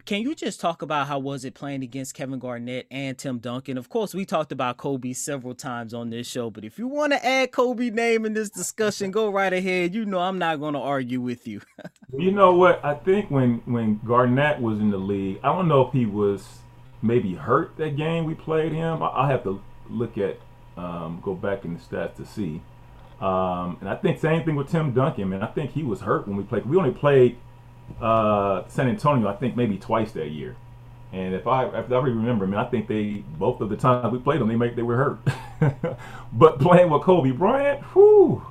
Can 0.07 0.21
you 0.21 0.35
just 0.35 0.61
talk 0.61 0.83
about 0.83 1.07
how 1.07 1.19
was 1.19 1.43
it 1.43 1.53
playing 1.53 1.83
against 1.83 2.13
Kevin 2.13 2.39
Garnett 2.39 2.87
and 2.89 3.17
Tim 3.17 3.39
Duncan? 3.39 3.77
Of 3.77 3.89
course, 3.89 4.13
we 4.13 4.23
talked 4.23 4.53
about 4.53 4.77
Kobe 4.77 5.11
several 5.11 5.53
times 5.53 5.93
on 5.93 6.11
this 6.11 6.25
show, 6.25 6.49
but 6.49 6.63
if 6.63 6.79
you 6.79 6.87
want 6.87 7.11
to 7.11 7.25
add 7.25 7.51
Kobe 7.51 7.89
name 7.89 8.25
in 8.25 8.31
this 8.31 8.49
discussion, 8.49 9.11
go 9.11 9.29
right 9.29 9.51
ahead. 9.51 9.93
You 9.93 10.05
know 10.05 10.19
I'm 10.19 10.39
not 10.39 10.61
going 10.61 10.75
to 10.75 10.79
argue 10.79 11.19
with 11.19 11.45
you. 11.45 11.59
you 12.17 12.31
know 12.31 12.55
what? 12.55 12.79
I 12.85 12.93
think 12.93 13.29
when 13.29 13.57
when 13.65 13.99
Garnett 14.05 14.61
was 14.61 14.79
in 14.79 14.91
the 14.91 14.97
league, 14.97 15.41
I 15.43 15.47
don't 15.47 15.67
know 15.67 15.85
if 15.85 15.91
he 15.91 16.05
was 16.05 16.59
maybe 17.01 17.35
hurt 17.35 17.75
that 17.75 17.97
game 17.97 18.23
we 18.23 18.33
played 18.33 18.71
him. 18.71 19.03
I, 19.03 19.29
have 19.29 19.43
to 19.43 19.61
look 19.89 20.17
at 20.17 20.39
um, 20.77 21.19
go 21.21 21.35
back 21.35 21.65
in 21.65 21.73
the 21.73 21.81
stats 21.81 22.15
to 22.15 22.25
see. 22.25 22.61
Um, 23.19 23.75
and 23.81 23.89
I 23.89 23.97
think 24.01 24.21
same 24.21 24.45
thing 24.45 24.55
with 24.55 24.69
Tim 24.69 24.93
Duncan. 24.93 25.27
Man, 25.27 25.43
I 25.43 25.47
think 25.47 25.71
he 25.71 25.83
was 25.83 25.99
hurt 25.99 26.29
when 26.29 26.37
we 26.37 26.43
played. 26.43 26.65
We 26.65 26.77
only 26.77 26.91
played 26.91 27.37
uh, 28.01 28.67
San 28.67 28.87
Antonio, 28.87 29.27
I 29.27 29.35
think 29.35 29.55
maybe 29.55 29.77
twice 29.77 30.11
that 30.13 30.29
year. 30.29 30.55
And 31.13 31.33
if 31.33 31.47
I 31.47 31.65
if 31.67 31.91
I 31.91 31.97
remember, 31.97 32.45
I 32.45 32.47
mean, 32.47 32.59
I 32.59 32.65
think 32.65 32.87
they 32.87 33.23
both 33.37 33.61
of 33.61 33.69
the 33.69 33.77
times 33.77 34.11
we 34.11 34.19
played 34.19 34.41
them, 34.41 34.49
they 34.49 34.55
make 34.55 34.75
they 34.75 34.83
were 34.83 35.17
hurt. 35.59 35.97
but 36.33 36.59
playing 36.59 36.89
with 36.89 37.03
Kobe 37.03 37.31
Bryant, 37.31 37.81
whew, 37.93 38.45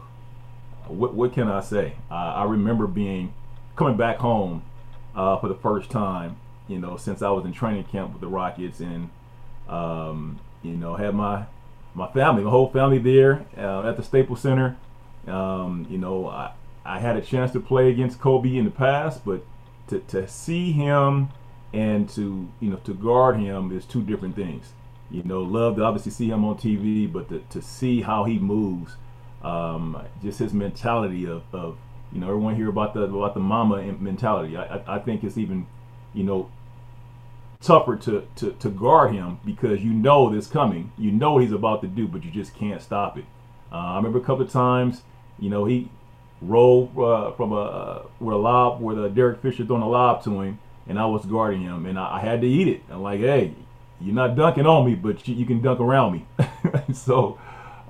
what 0.88 1.14
what 1.14 1.32
can 1.32 1.48
I 1.48 1.60
say? 1.60 1.94
Uh, 2.10 2.14
I 2.14 2.44
remember 2.44 2.86
being 2.86 3.34
coming 3.76 3.96
back 3.96 4.16
home 4.18 4.62
uh, 5.14 5.38
for 5.38 5.48
the 5.48 5.54
first 5.54 5.90
time, 5.90 6.36
you 6.66 6.78
know, 6.78 6.96
since 6.96 7.20
I 7.20 7.30
was 7.30 7.44
in 7.44 7.52
training 7.52 7.84
camp 7.84 8.12
with 8.12 8.22
the 8.22 8.28
Rockets, 8.28 8.80
and 8.80 9.10
um, 9.68 10.40
you 10.62 10.72
know, 10.72 10.96
had 10.96 11.14
my 11.14 11.44
my 11.94 12.10
family, 12.12 12.42
my 12.42 12.50
whole 12.50 12.70
family 12.70 12.98
there 12.98 13.44
uh, 13.56 13.88
at 13.88 13.96
the 13.96 14.02
Staples 14.02 14.40
Center. 14.40 14.76
Um, 15.26 15.86
you 15.90 15.98
know, 15.98 16.28
I, 16.28 16.52
I 16.86 17.00
had 17.00 17.16
a 17.16 17.20
chance 17.20 17.52
to 17.52 17.60
play 17.60 17.90
against 17.90 18.20
Kobe 18.20 18.56
in 18.56 18.64
the 18.64 18.70
past, 18.70 19.24
but 19.24 19.44
to, 19.88 20.00
to 20.00 20.28
see 20.28 20.72
him 20.72 21.28
and 21.72 22.08
to 22.10 22.48
you 22.60 22.70
know 22.70 22.76
to 22.76 22.94
guard 22.94 23.36
him 23.38 23.76
is 23.76 23.84
two 23.84 24.02
different 24.02 24.36
things. 24.36 24.72
You 25.10 25.22
know, 25.22 25.42
love 25.42 25.76
to 25.76 25.84
obviously 25.84 26.12
see 26.12 26.30
him 26.30 26.44
on 26.44 26.56
TV, 26.56 27.10
but 27.10 27.28
to, 27.28 27.40
to 27.50 27.62
see 27.62 28.02
how 28.02 28.24
he 28.24 28.38
moves, 28.38 28.96
um, 29.42 30.02
just 30.22 30.40
his 30.40 30.52
mentality 30.52 31.26
of, 31.26 31.42
of 31.52 31.76
you 32.12 32.20
know 32.20 32.28
everyone 32.28 32.56
hear 32.56 32.68
about 32.68 32.94
the 32.94 33.02
about 33.02 33.34
the 33.34 33.40
Mamba 33.40 33.82
mentality. 34.00 34.56
I, 34.56 34.76
I, 34.76 34.96
I 34.96 34.98
think 34.98 35.22
it's 35.22 35.38
even 35.38 35.66
you 36.14 36.24
know 36.24 36.50
tougher 37.60 37.96
to, 37.96 38.26
to, 38.36 38.52
to 38.52 38.68
guard 38.68 39.12
him 39.12 39.40
because 39.44 39.82
you 39.82 39.92
know 39.92 40.32
this 40.32 40.46
coming. 40.46 40.92
You 40.98 41.10
know 41.10 41.38
he's 41.38 41.52
about 41.52 41.80
to 41.82 41.88
do, 41.88 42.06
but 42.06 42.24
you 42.24 42.30
just 42.30 42.54
can't 42.54 42.82
stop 42.82 43.18
it. 43.18 43.24
Uh, 43.72 43.76
I 43.76 43.96
remember 43.96 44.18
a 44.18 44.22
couple 44.22 44.44
of 44.44 44.52
times, 44.52 45.02
you 45.38 45.50
know, 45.50 45.64
he 45.64 45.90
roll 46.42 46.90
uh, 46.98 47.32
from 47.32 47.52
a 47.52 47.60
uh, 47.60 48.06
with 48.20 48.34
a 48.34 48.38
lob 48.38 48.80
with 48.80 48.96
the 48.96 49.08
Derek 49.08 49.40
Fisher 49.40 49.64
throwing 49.64 49.82
a 49.82 49.88
lob 49.88 50.22
to 50.24 50.40
him, 50.40 50.58
and 50.88 50.98
I 50.98 51.06
was 51.06 51.24
guarding 51.24 51.62
him, 51.62 51.86
and 51.86 51.98
I, 51.98 52.16
I 52.16 52.20
had 52.20 52.40
to 52.42 52.46
eat 52.46 52.68
it. 52.68 52.82
I'm 52.90 53.02
like, 53.02 53.20
hey, 53.20 53.54
you're 54.00 54.14
not 54.14 54.36
dunking 54.36 54.66
on 54.66 54.86
me, 54.86 54.94
but 54.94 55.26
you, 55.26 55.34
you 55.34 55.46
can 55.46 55.60
dunk 55.60 55.80
around 55.80 56.12
me. 56.12 56.26
so 56.92 57.38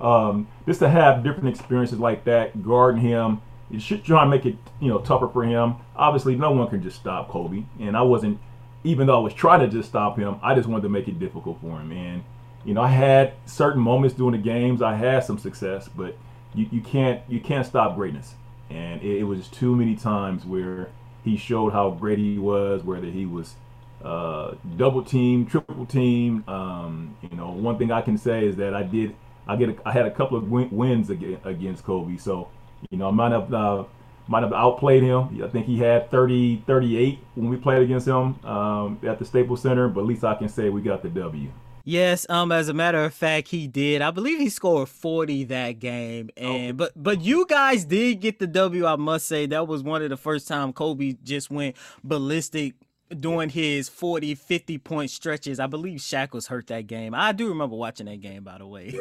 um, 0.00 0.46
just 0.66 0.80
to 0.80 0.88
have 0.88 1.24
different 1.24 1.48
experiences 1.48 1.98
like 1.98 2.24
that, 2.24 2.62
guarding 2.62 3.00
him, 3.00 3.40
you 3.70 3.80
should 3.80 4.04
try 4.04 4.22
to 4.22 4.30
make 4.30 4.46
it 4.46 4.56
you 4.80 4.88
know 4.88 5.00
tougher 5.00 5.28
for 5.28 5.44
him. 5.44 5.76
Obviously, 5.96 6.36
no 6.36 6.52
one 6.52 6.68
can 6.68 6.82
just 6.82 6.96
stop 6.96 7.28
Kobe, 7.28 7.64
and 7.80 7.96
I 7.96 8.02
wasn't. 8.02 8.38
Even 8.84 9.08
though 9.08 9.18
I 9.18 9.20
was 9.20 9.34
trying 9.34 9.60
to 9.60 9.68
just 9.68 9.88
stop 9.88 10.16
him, 10.16 10.36
I 10.44 10.54
just 10.54 10.68
wanted 10.68 10.82
to 10.82 10.88
make 10.88 11.08
it 11.08 11.18
difficult 11.18 11.60
for 11.60 11.80
him. 11.80 11.90
And 11.90 12.22
you 12.64 12.72
know, 12.74 12.82
I 12.82 12.88
had 12.88 13.32
certain 13.46 13.80
moments 13.80 14.14
during 14.14 14.32
the 14.32 14.38
games. 14.38 14.80
I 14.80 14.94
had 14.94 15.24
some 15.24 15.38
success, 15.38 15.88
but 15.88 16.16
you, 16.56 16.68
you 16.72 16.80
can't 16.80 17.22
you 17.28 17.40
can't 17.40 17.66
stop 17.66 17.94
greatness. 17.94 18.34
And 18.68 19.00
it, 19.02 19.18
it, 19.18 19.24
was 19.24 19.46
too 19.46 19.76
many 19.76 19.94
times 19.94 20.44
where 20.44 20.88
he 21.24 21.36
showed 21.36 21.72
how 21.72 21.90
great 21.90 22.18
he 22.18 22.36
was, 22.36 22.82
whether 22.82 23.06
he 23.06 23.24
was 23.24 23.54
uh, 24.02 24.54
double 24.76 25.04
team, 25.04 25.46
triple 25.46 25.86
team. 25.86 26.42
Um, 26.48 27.16
you 27.22 27.36
know, 27.36 27.50
one 27.52 27.78
thing 27.78 27.92
I 27.92 28.00
can 28.00 28.18
say 28.18 28.44
is 28.44 28.56
that 28.56 28.74
I 28.74 28.82
did 28.82 29.14
I 29.46 29.56
get 29.56 29.68
a, 29.68 29.76
I 29.88 29.92
had 29.92 30.06
a 30.06 30.10
couple 30.10 30.36
of 30.36 30.50
win, 30.50 30.68
wins 30.70 31.10
against 31.10 31.84
Kobe, 31.84 32.16
so 32.16 32.48
you 32.90 32.98
know 32.98 33.08
I 33.08 33.12
might 33.12 33.32
have 33.32 33.52
uh, 33.54 33.84
might 34.26 34.42
have 34.42 34.52
outplayed 34.52 35.02
him. 35.02 35.40
I 35.44 35.48
think 35.48 35.66
he 35.66 35.78
had 35.78 36.10
30, 36.10 36.64
38 36.66 37.18
when 37.36 37.48
we 37.48 37.56
played 37.56 37.82
against 37.82 38.08
him 38.08 38.44
um, 38.44 38.98
at 39.06 39.18
the 39.18 39.24
Staples 39.24 39.62
Center, 39.62 39.88
but 39.88 40.00
at 40.00 40.06
least 40.06 40.24
I 40.24 40.34
can 40.34 40.48
say 40.48 40.68
we 40.68 40.82
got 40.82 41.02
the 41.02 41.08
W. 41.08 41.50
Yes, 41.88 42.26
um, 42.28 42.50
as 42.50 42.68
a 42.68 42.74
matter 42.74 43.04
of 43.04 43.14
fact, 43.14 43.46
he 43.46 43.68
did. 43.68 44.02
I 44.02 44.10
believe 44.10 44.40
he 44.40 44.48
scored 44.48 44.88
40 44.88 45.44
that 45.44 45.78
game. 45.78 46.30
And 46.36 46.72
oh. 46.72 46.74
but 46.74 46.92
but 46.96 47.20
you 47.20 47.46
guys 47.46 47.84
did 47.84 48.16
get 48.16 48.40
the 48.40 48.48
W, 48.48 48.84
I 48.84 48.96
must 48.96 49.28
say. 49.28 49.46
That 49.46 49.68
was 49.68 49.84
one 49.84 50.02
of 50.02 50.10
the 50.10 50.16
first 50.16 50.48
time 50.48 50.72
Kobe 50.72 51.14
just 51.22 51.48
went 51.48 51.76
ballistic 52.02 52.74
doing 53.20 53.50
his 53.50 53.88
40, 53.88 54.34
50 54.34 54.78
point 54.78 55.12
stretches. 55.12 55.60
I 55.60 55.68
believe 55.68 56.00
Shaq 56.00 56.32
was 56.32 56.48
hurt 56.48 56.66
that 56.66 56.88
game. 56.88 57.14
I 57.14 57.30
do 57.30 57.48
remember 57.50 57.76
watching 57.76 58.06
that 58.06 58.20
game, 58.20 58.42
by 58.42 58.58
the 58.58 58.66
way. 58.66 58.92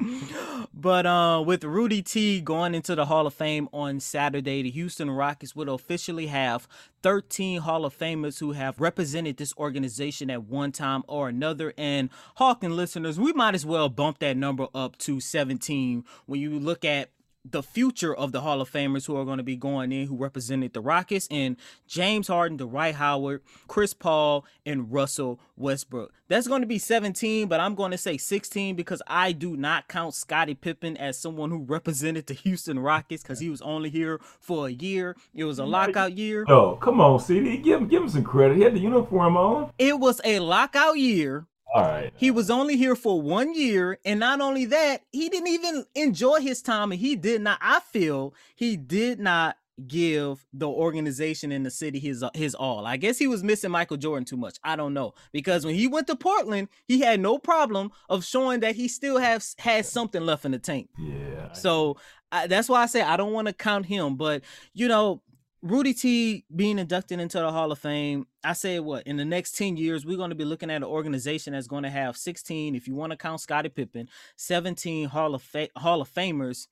but 0.74 1.06
uh, 1.06 1.42
with 1.44 1.64
Rudy 1.64 2.02
T 2.02 2.40
going 2.40 2.74
into 2.74 2.94
the 2.94 3.06
Hall 3.06 3.26
of 3.26 3.34
Fame 3.34 3.68
on 3.72 4.00
Saturday, 4.00 4.62
the 4.62 4.70
Houston 4.70 5.10
Rockets 5.10 5.54
would 5.56 5.68
officially 5.68 6.26
have 6.28 6.68
13 7.02 7.60
Hall 7.60 7.84
of 7.84 7.96
Famers 7.96 8.40
who 8.40 8.52
have 8.52 8.80
represented 8.80 9.36
this 9.36 9.54
organization 9.56 10.30
at 10.30 10.44
one 10.44 10.72
time 10.72 11.02
or 11.06 11.28
another. 11.28 11.72
And 11.78 12.10
Hawk 12.36 12.64
and 12.64 12.74
listeners, 12.74 13.18
we 13.18 13.32
might 13.32 13.54
as 13.54 13.66
well 13.66 13.88
bump 13.88 14.18
that 14.18 14.36
number 14.36 14.66
up 14.74 14.98
to 14.98 15.20
17 15.20 16.04
when 16.26 16.40
you 16.40 16.58
look 16.58 16.84
at 16.84 17.10
the 17.50 17.62
future 17.62 18.14
of 18.14 18.32
the 18.32 18.40
Hall 18.40 18.60
of 18.60 18.70
Famers 18.70 19.06
who 19.06 19.16
are 19.16 19.24
going 19.24 19.38
to 19.38 19.44
be 19.44 19.56
going 19.56 19.92
in, 19.92 20.06
who 20.06 20.16
represented 20.16 20.72
the 20.72 20.80
Rockets, 20.80 21.28
and 21.30 21.56
James 21.86 22.28
Harden, 22.28 22.56
Dwight 22.56 22.96
Howard, 22.96 23.42
Chris 23.68 23.94
Paul, 23.94 24.44
and 24.64 24.92
Russell 24.92 25.40
Westbrook. 25.56 26.12
That's 26.28 26.48
going 26.48 26.62
to 26.62 26.66
be 26.66 26.78
17, 26.78 27.48
but 27.48 27.60
I'm 27.60 27.74
going 27.74 27.92
to 27.92 27.98
say 27.98 28.16
16 28.18 28.74
because 28.74 29.00
I 29.06 29.32
do 29.32 29.56
not 29.56 29.88
count 29.88 30.14
Scottie 30.14 30.54
Pippen 30.54 30.96
as 30.96 31.18
someone 31.18 31.50
who 31.50 31.62
represented 31.62 32.26
the 32.26 32.34
Houston 32.34 32.78
Rockets 32.78 33.22
because 33.22 33.40
he 33.40 33.50
was 33.50 33.62
only 33.62 33.90
here 33.90 34.20
for 34.40 34.66
a 34.66 34.70
year. 34.70 35.16
It 35.34 35.44
was 35.44 35.58
a 35.58 35.64
lockout 35.64 36.16
year. 36.16 36.44
Oh, 36.48 36.76
come 36.76 37.00
on, 37.00 37.20
CD. 37.20 37.58
Give 37.58 37.80
him, 37.80 37.88
give 37.88 38.02
him 38.02 38.08
some 38.08 38.24
credit. 38.24 38.56
He 38.56 38.62
had 38.62 38.74
the 38.74 38.80
uniform 38.80 39.36
on. 39.36 39.70
It 39.78 39.98
was 39.98 40.20
a 40.24 40.40
lockout 40.40 40.98
year 40.98 41.46
all 41.76 41.82
right. 41.82 42.12
He 42.16 42.30
was 42.30 42.50
only 42.50 42.76
here 42.76 42.96
for 42.96 43.20
one 43.20 43.54
year, 43.54 43.98
and 44.04 44.20
not 44.20 44.40
only 44.40 44.64
that, 44.66 45.02
he 45.12 45.28
didn't 45.28 45.48
even 45.48 45.84
enjoy 45.94 46.40
his 46.40 46.62
time, 46.62 46.92
and 46.92 47.00
he 47.00 47.16
did 47.16 47.42
not. 47.42 47.58
I 47.60 47.80
feel 47.80 48.34
he 48.54 48.76
did 48.76 49.20
not 49.20 49.56
give 49.86 50.46
the 50.54 50.66
organization 50.66 51.52
in 51.52 51.62
the 51.62 51.70
city 51.70 51.98
his 51.98 52.24
his 52.34 52.54
all. 52.54 52.86
I 52.86 52.96
guess 52.96 53.18
he 53.18 53.26
was 53.26 53.42
missing 53.42 53.70
Michael 53.70 53.98
Jordan 53.98 54.24
too 54.24 54.36
much. 54.36 54.58
I 54.64 54.76
don't 54.76 54.94
know 54.94 55.14
because 55.32 55.66
when 55.66 55.74
he 55.74 55.86
went 55.86 56.06
to 56.06 56.16
Portland, 56.16 56.68
he 56.86 57.00
had 57.00 57.20
no 57.20 57.38
problem 57.38 57.92
of 58.08 58.24
showing 58.24 58.60
that 58.60 58.74
he 58.74 58.88
still 58.88 59.18
has 59.18 59.54
has 59.58 59.90
something 59.90 60.22
left 60.22 60.44
in 60.44 60.52
the 60.52 60.58
tank. 60.58 60.88
Yeah. 60.98 61.52
So 61.52 61.98
I, 62.32 62.46
that's 62.46 62.68
why 62.68 62.82
I 62.82 62.86
say 62.86 63.02
I 63.02 63.16
don't 63.16 63.32
want 63.32 63.48
to 63.48 63.52
count 63.54 63.86
him, 63.86 64.16
but 64.16 64.42
you 64.72 64.88
know 64.88 65.22
Rudy 65.62 65.94
T 65.94 66.44
being 66.54 66.78
inducted 66.78 67.18
into 67.18 67.38
the 67.38 67.50
Hall 67.50 67.72
of 67.72 67.78
Fame, 67.78 68.26
I 68.44 68.52
say 68.52 68.78
what 68.78 69.06
in 69.06 69.16
the 69.16 69.24
next 69.24 69.56
10 69.56 69.76
years, 69.76 70.04
we're 70.04 70.16
going 70.16 70.30
to 70.30 70.36
be 70.36 70.44
looking 70.44 70.70
at 70.70 70.76
an 70.76 70.84
organization 70.84 71.54
that's 71.54 71.66
going 71.66 71.82
to 71.82 71.90
have 71.90 72.16
16, 72.16 72.74
if 72.74 72.86
you 72.86 72.94
want 72.94 73.12
to 73.12 73.16
count 73.16 73.40
Scottie 73.40 73.68
Pippen, 73.68 74.08
17 74.36 75.08
Hall 75.08 75.34
of 75.34 75.42
Fa- 75.42 75.68
Hall 75.76 76.00
of 76.00 76.12
Famers 76.12 76.68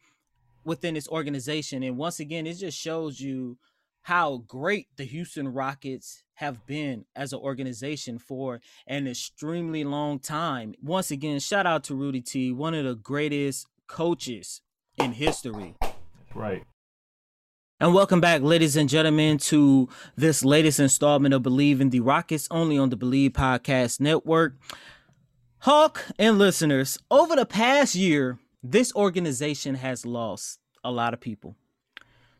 within 0.65 0.95
this 0.95 1.09
organization. 1.09 1.83
And 1.83 1.97
once 1.97 2.21
again, 2.21 2.47
it 2.47 2.55
just 2.55 2.79
shows 2.79 3.21
you 3.21 3.59
how 4.03 4.45
great 4.47 4.89
the 4.97 5.05
Houston 5.05 5.49
Rockets 5.49 6.23
have 6.35 6.67
been 6.67 7.07
as 7.17 7.33
an 7.33 7.39
organization 7.39 8.19
for 8.19 8.61
an 8.87 9.09
extremely 9.09 9.83
long 9.83 10.19
time. 10.19 10.75
Once 10.83 11.11
again, 11.11 11.41
shout 11.41 11.67
out 11.67 11.85
to 11.85 11.95
Rudy 11.95 12.21
T, 12.21 12.53
one 12.53 12.75
of 12.75 12.85
the 12.85 12.97
greatest 12.97 13.67
coaches 13.87 14.61
in 14.99 15.13
history. 15.13 15.75
Right. 16.35 16.65
And 17.81 17.93
welcome 17.93 18.21
back, 18.21 18.41
ladies 18.41 18.77
and 18.77 18.89
gentlemen, 18.89 19.37
to 19.39 19.89
this 20.15 20.45
latest 20.45 20.79
installment 20.79 21.35
of 21.35 21.43
Bleav 21.43 21.81
in 21.81 21.91
the 21.91 21.99
Rockets, 21.99 22.47
only 22.49 22.79
on 22.79 22.91
the 22.91 22.97
Bleav 22.97 23.31
Podcast 23.31 23.99
Network. 23.99 24.55
Hawk 25.59 26.05
and 26.17 26.39
listeners, 26.39 27.01
over 27.11 27.35
the 27.35 27.45
past 27.45 27.97
year, 27.97 28.39
this 28.63 28.95
organization 28.95 29.75
has 29.75 30.07
lost 30.07 30.61
a 30.85 30.93
lot 30.93 31.15
of 31.15 31.21
people. 31.21 31.57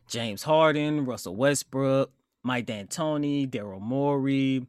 James 0.07 0.43
Harden, 0.43 1.03
Russell 1.03 1.35
Westbrook, 1.35 2.13
Mike 2.41 2.67
D'Antoni, 2.67 3.45
Daryl 3.45 3.81
Morey. 3.81 4.65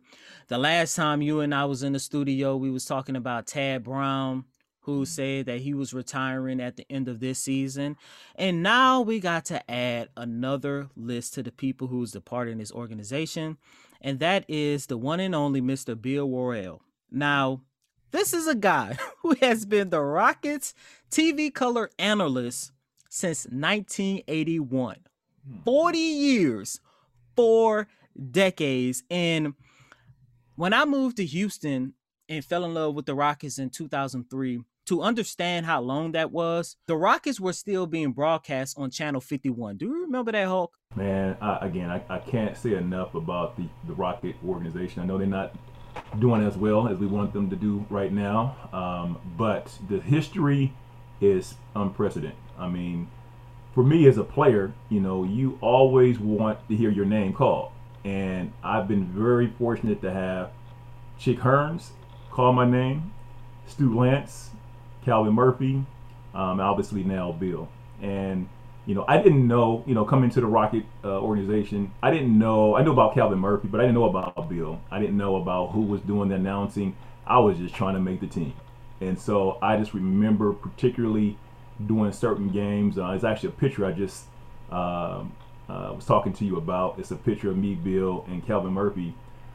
The 0.48 0.58
last 0.58 0.96
time 0.96 1.22
you 1.22 1.40
and 1.40 1.54
I 1.54 1.66
was 1.66 1.84
in 1.84 1.92
the 1.92 2.00
studio, 2.00 2.56
we 2.56 2.72
was 2.72 2.84
talking 2.84 3.14
about 3.14 3.46
Tad 3.46 3.84
Brown, 3.84 4.44
who 4.86 5.04
said 5.04 5.46
that 5.46 5.60
he 5.60 5.74
was 5.74 5.92
retiring 5.92 6.60
at 6.60 6.76
the 6.76 6.86
end 6.88 7.08
of 7.08 7.18
this 7.18 7.40
season. 7.40 7.96
And 8.36 8.62
now 8.62 9.00
we 9.00 9.18
got 9.18 9.44
to 9.46 9.68
add 9.70 10.10
another 10.16 10.88
list 10.96 11.34
to 11.34 11.42
the 11.42 11.50
people 11.50 11.88
who's 11.88 12.12
departing 12.12 12.58
this 12.58 12.70
organization, 12.70 13.58
and 14.00 14.20
that 14.20 14.44
is 14.48 14.86
the 14.86 14.96
one 14.96 15.18
and 15.18 15.34
only 15.34 15.60
Mr. 15.60 16.00
Bill 16.00 16.30
Worrell. 16.30 16.82
Now, 17.10 17.62
this 18.12 18.32
is 18.32 18.46
a 18.46 18.54
guy 18.54 18.96
who 19.22 19.34
has 19.42 19.66
been 19.66 19.90
the 19.90 20.00
Rockets 20.00 20.72
TV 21.10 21.52
color 21.52 21.90
analyst 21.98 22.70
since 23.10 23.44
1981. 23.46 24.98
Hmm. 25.48 25.58
40 25.64 25.98
years, 25.98 26.80
four 27.34 27.88
decades. 28.30 29.02
And 29.10 29.54
when 30.54 30.72
I 30.72 30.84
moved 30.84 31.16
to 31.16 31.26
Houston 31.26 31.94
and 32.28 32.44
fell 32.44 32.64
in 32.64 32.72
love 32.72 32.94
with 32.94 33.06
the 33.06 33.14
Rockets 33.16 33.58
in 33.58 33.70
2003, 33.70 34.60
to 34.86 35.02
understand 35.02 35.66
how 35.66 35.80
long 35.80 36.12
that 36.12 36.32
was, 36.32 36.76
the 36.86 36.96
Rockets 36.96 37.40
were 37.40 37.52
still 37.52 37.86
being 37.86 38.12
broadcast 38.12 38.78
on 38.78 38.90
Channel 38.90 39.20
51. 39.20 39.76
Do 39.76 39.86
you 39.86 40.02
remember 40.02 40.32
that, 40.32 40.46
Hawk? 40.46 40.72
Man, 40.94 41.36
I, 41.40 41.66
again, 41.66 41.90
I, 41.90 42.02
I 42.08 42.18
can't 42.18 42.56
say 42.56 42.74
enough 42.74 43.14
about 43.14 43.56
the, 43.56 43.68
the 43.86 43.94
Rocket 43.94 44.36
organization. 44.46 45.02
I 45.02 45.06
know 45.06 45.18
they're 45.18 45.26
not 45.26 45.54
doing 46.18 46.46
as 46.46 46.56
well 46.56 46.88
as 46.88 46.98
we 46.98 47.06
want 47.06 47.32
them 47.32 47.50
to 47.50 47.56
do 47.56 47.84
right 47.90 48.12
now, 48.12 48.56
um, 48.72 49.18
but 49.36 49.78
the 49.88 50.00
history 50.00 50.72
is 51.20 51.54
unprecedented. 51.74 52.36
I 52.58 52.68
mean, 52.68 53.08
for 53.74 53.82
me 53.82 54.06
as 54.06 54.18
a 54.18 54.24
player, 54.24 54.72
you 54.88 55.00
know, 55.00 55.24
you 55.24 55.58
always 55.60 56.18
want 56.18 56.66
to 56.68 56.76
hear 56.76 56.90
your 56.90 57.04
name 57.04 57.32
called. 57.32 57.72
And 58.04 58.52
I've 58.62 58.86
been 58.86 59.06
very 59.06 59.48
fortunate 59.48 60.00
to 60.02 60.12
have 60.12 60.50
Chick 61.18 61.38
Hearns 61.38 61.90
call 62.30 62.52
my 62.52 62.68
name, 62.68 63.12
Stu 63.66 63.90
Lantz, 63.90 64.48
Calvin 65.06 65.32
Murphy, 65.32 65.86
um, 66.34 66.60
obviously 66.60 67.02
now 67.02 67.32
Bill. 67.32 67.68
And 68.02 68.48
you 68.86 68.94
know, 68.94 69.04
I 69.08 69.16
didn't 69.16 69.46
know, 69.48 69.82
you 69.86 69.94
know, 69.94 70.04
coming 70.04 70.30
to 70.30 70.40
the 70.40 70.46
Rocket 70.46 70.84
uh, 71.02 71.20
organization, 71.20 71.92
I 72.02 72.10
didn't 72.12 72.38
know, 72.38 72.76
I 72.76 72.82
knew 72.82 72.92
about 72.92 73.14
Calvin 73.14 73.38
Murphy, 73.38 73.66
but 73.66 73.80
I 73.80 73.84
didn't 73.84 73.94
know 73.94 74.04
about 74.04 74.48
Bill. 74.48 74.80
I 74.90 75.00
didn't 75.00 75.16
know 75.16 75.36
about 75.36 75.72
who 75.72 75.82
was 75.82 76.00
doing 76.02 76.28
the 76.28 76.36
announcing. 76.36 76.94
I 77.26 77.38
was 77.38 77.58
just 77.58 77.74
trying 77.74 77.94
to 77.94 78.00
make 78.00 78.20
the 78.20 78.28
team. 78.28 78.52
And 79.00 79.18
so 79.18 79.58
I 79.60 79.76
just 79.76 79.92
remember 79.92 80.52
particularly 80.52 81.36
doing 81.84 82.12
certain 82.12 82.48
games. 82.48 82.96
Uh, 82.96 83.10
it's 83.10 83.24
actually 83.24 83.50
a 83.50 83.52
picture 83.52 83.84
I 83.84 83.92
just 83.92 84.26
um, 84.70 85.34
uh, 85.68 85.92
was 85.94 86.04
talking 86.06 86.32
to 86.34 86.44
you 86.44 86.56
about. 86.56 86.98
It's 86.98 87.10
a 87.10 87.16
picture 87.16 87.50
of 87.50 87.56
me, 87.56 87.74
Bill, 87.74 88.24
and 88.28 88.46
Calvin 88.46 88.72
Murphy. 88.72 89.14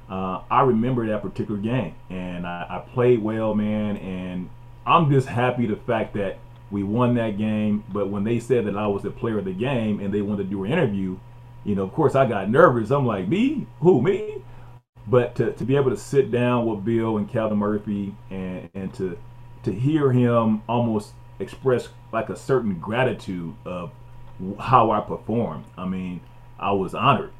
Uh, 0.09 0.41
I 0.51 0.63
remember 0.63 1.07
that 1.07 1.21
particular 1.21 1.59
game, 1.59 1.95
and 2.09 2.45
I, 2.45 2.65
I 2.69 2.93
played 2.93 3.23
well, 3.23 3.55
man. 3.55 3.95
And 3.95 4.49
I'm 4.85 5.11
just 5.11 5.27
happy 5.27 5.67
the 5.67 5.75
fact 5.75 6.13
that 6.15 6.39
we 6.69 6.83
won 6.83 7.15
that 7.15 7.37
game. 7.37 7.83
But 7.91 8.09
when 8.09 8.23
they 8.23 8.39
said 8.39 8.65
that 8.65 8.77
I 8.77 8.87
was 8.87 9.03
the 9.03 9.11
player 9.11 9.39
of 9.39 9.45
the 9.45 9.53
game 9.53 9.99
and 9.99 10.13
they 10.13 10.21
wanted 10.21 10.43
to 10.43 10.49
do 10.49 10.63
an 10.63 10.71
interview, 10.71 11.17
you 11.63 11.75
know, 11.75 11.83
of 11.83 11.93
course 11.93 12.15
I 12.15 12.25
got 12.25 12.49
nervous. 12.49 12.89
I'm 12.91 13.05
like, 13.05 13.27
me? 13.27 13.67
Who, 13.81 14.01
me? 14.01 14.41
But 15.07 15.35
to, 15.35 15.51
to 15.53 15.63
be 15.63 15.75
able 15.75 15.91
to 15.91 15.97
sit 15.97 16.31
down 16.31 16.65
with 16.65 16.85
Bill 16.85 17.17
and 17.17 17.29
Calvin 17.29 17.57
Murphy 17.57 18.15
and, 18.29 18.69
and 18.73 18.93
to 18.95 19.17
to 19.63 19.71
hear 19.71 20.11
him 20.11 20.63
almost 20.67 21.11
express 21.39 21.89
like 22.11 22.29
a 22.29 22.35
certain 22.35 22.79
gratitude 22.79 23.53
of 23.65 23.91
how 24.59 24.91
I 24.91 25.01
performed. 25.01 25.65
I 25.77 25.85
mean, 25.85 26.21
I 26.59 26.71
was 26.71 26.95
honored 26.95 27.31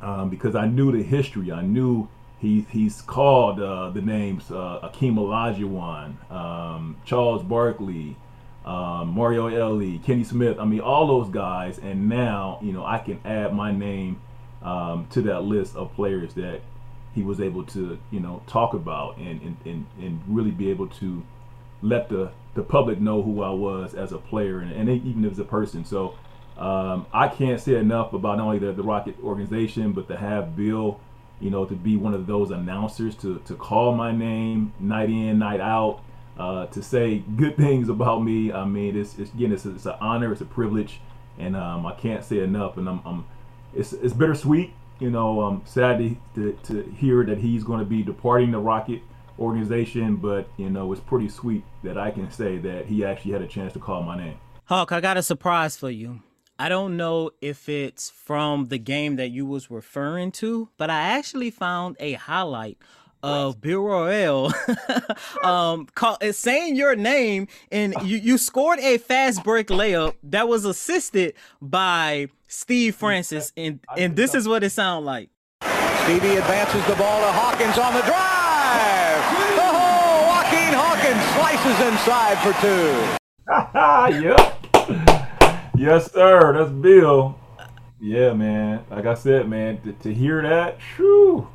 um, 0.00 0.30
because 0.30 0.54
I 0.54 0.66
knew 0.66 0.92
the 0.92 1.02
history. 1.02 1.52
I 1.52 1.62
knew 1.62 2.08
he, 2.44 2.66
he's 2.70 3.00
called 3.00 3.58
uh, 3.58 3.88
the 3.88 4.02
names 4.02 4.50
uh, 4.50 4.80
Akeem 4.82 5.14
Olajuwon, 5.14 6.30
um, 6.30 6.96
Charles 7.04 7.42
Barkley, 7.42 8.16
um, 8.66 9.08
Mario 9.08 9.46
Elie, 9.46 9.98
Kenny 9.98 10.24
Smith. 10.24 10.58
I 10.58 10.66
mean, 10.66 10.80
all 10.80 11.06
those 11.06 11.30
guys. 11.30 11.78
And 11.78 12.08
now, 12.08 12.58
you 12.62 12.72
know, 12.72 12.84
I 12.84 12.98
can 12.98 13.18
add 13.24 13.54
my 13.54 13.72
name 13.72 14.20
um, 14.62 15.06
to 15.12 15.22
that 15.22 15.44
list 15.44 15.74
of 15.74 15.94
players 15.94 16.34
that 16.34 16.60
he 17.14 17.22
was 17.22 17.40
able 17.40 17.64
to, 17.64 17.98
you 18.10 18.20
know, 18.20 18.42
talk 18.46 18.74
about 18.74 19.16
and, 19.16 19.40
and, 19.40 19.56
and, 19.64 19.86
and 19.98 20.20
really 20.28 20.50
be 20.50 20.70
able 20.70 20.88
to 20.88 21.24
let 21.80 22.08
the 22.08 22.30
the 22.54 22.62
public 22.62 23.00
know 23.00 23.20
who 23.20 23.42
I 23.42 23.50
was 23.50 23.94
as 23.94 24.12
a 24.12 24.18
player 24.18 24.60
and, 24.60 24.70
and 24.70 24.88
even 24.88 25.24
as 25.24 25.38
a 25.40 25.44
person. 25.44 25.84
So 25.84 26.14
um, 26.56 27.06
I 27.12 27.26
can't 27.26 27.60
say 27.60 27.74
enough 27.74 28.12
about 28.12 28.38
not 28.38 28.44
only 28.44 28.58
the, 28.60 28.72
the 28.72 28.82
Rocket 28.82 29.16
organization, 29.24 29.90
but 29.90 30.06
to 30.06 30.16
have 30.16 30.54
Bill, 30.54 31.00
you 31.44 31.50
know, 31.50 31.66
to 31.66 31.74
be 31.74 31.94
one 31.94 32.14
of 32.14 32.26
those 32.26 32.50
announcers 32.50 33.14
to, 33.16 33.38
to 33.44 33.54
call 33.54 33.94
my 33.94 34.10
name 34.10 34.72
night 34.80 35.10
in, 35.10 35.38
night 35.38 35.60
out, 35.60 36.00
uh, 36.38 36.64
to 36.68 36.82
say 36.82 37.18
good 37.36 37.54
things 37.58 37.90
about 37.90 38.24
me. 38.24 38.50
I 38.50 38.64
mean, 38.64 38.96
it's, 38.96 39.18
it's 39.18 39.30
again, 39.34 39.52
it's, 39.52 39.66
it's 39.66 39.84
an 39.84 39.96
honor, 40.00 40.32
it's 40.32 40.40
a 40.40 40.46
privilege, 40.46 41.00
and 41.38 41.54
um, 41.54 41.84
I 41.84 41.92
can't 41.92 42.24
say 42.24 42.38
enough. 42.38 42.78
And 42.78 42.88
I'm, 42.88 43.02
I'm 43.04 43.26
it's, 43.74 43.92
it's 43.92 44.14
bittersweet. 44.14 44.72
You 45.00 45.10
know, 45.10 45.42
I'm 45.42 45.66
sad 45.66 45.98
to, 45.98 46.16
to, 46.34 46.58
to 46.64 46.90
hear 46.96 47.26
that 47.26 47.36
he's 47.36 47.62
going 47.62 47.80
to 47.80 47.84
be 47.84 48.02
departing 48.02 48.52
the 48.52 48.58
Rocket 48.58 49.02
organization, 49.38 50.16
but 50.16 50.48
you 50.56 50.70
know, 50.70 50.90
it's 50.92 51.02
pretty 51.02 51.28
sweet 51.28 51.62
that 51.82 51.98
I 51.98 52.10
can 52.10 52.30
say 52.30 52.56
that 52.56 52.86
he 52.86 53.04
actually 53.04 53.32
had 53.32 53.42
a 53.42 53.46
chance 53.46 53.74
to 53.74 53.78
call 53.78 54.02
my 54.02 54.16
name. 54.16 54.38
Hawk, 54.64 54.92
I 54.92 55.02
got 55.02 55.18
a 55.18 55.22
surprise 55.22 55.76
for 55.76 55.90
you. 55.90 56.20
I 56.58 56.68
don't 56.68 56.96
know 56.96 57.30
if 57.40 57.68
it's 57.68 58.10
from 58.10 58.66
the 58.66 58.78
game 58.78 59.16
that 59.16 59.30
you 59.30 59.44
was 59.44 59.70
referring 59.70 60.30
to, 60.32 60.68
but 60.76 60.88
I 60.88 61.00
actually 61.00 61.50
found 61.50 61.96
a 61.98 62.12
highlight 62.12 62.78
of 63.24 63.60
Bill 63.60 63.82
Worrell 63.82 64.52
um 65.42 65.86
call, 65.94 66.18
saying 66.32 66.76
your 66.76 66.94
name 66.94 67.48
and 67.72 67.94
you, 68.02 68.18
you 68.18 68.36
scored 68.36 68.78
a 68.80 68.98
fast 68.98 69.42
break 69.42 69.68
layup 69.68 70.14
that 70.22 70.46
was 70.46 70.66
assisted 70.66 71.34
by 71.62 72.28
Steve 72.48 72.94
Francis 72.94 73.50
and 73.56 73.80
and 73.96 74.14
this 74.14 74.34
is 74.34 74.46
what 74.46 74.62
it 74.62 74.70
sounded 74.70 75.06
like. 75.06 75.30
Stevie 76.04 76.36
advances 76.36 76.86
the 76.86 76.94
ball 76.96 77.20
to 77.22 77.32
Hawkins 77.32 77.78
on 77.78 77.94
the 77.94 78.02
drive. 78.02 79.22
Oh, 79.56 80.26
Joaquin 80.28 80.74
Hawkins 80.76 81.24
slices 81.32 81.80
inside 81.88 82.36
for 82.44 82.52
two. 82.60 82.92
yep. 84.28 85.23
Yes, 85.76 86.12
sir. 86.12 86.52
That's 86.52 86.70
Bill. 86.70 87.38
Yeah, 88.00 88.34
man. 88.34 88.84
Like 88.90 89.06
I 89.06 89.14
said, 89.14 89.48
man, 89.48 89.80
to, 89.82 89.92
to 89.92 90.12
hear 90.12 90.42
that, 90.42 90.78
shoo, 90.80 91.48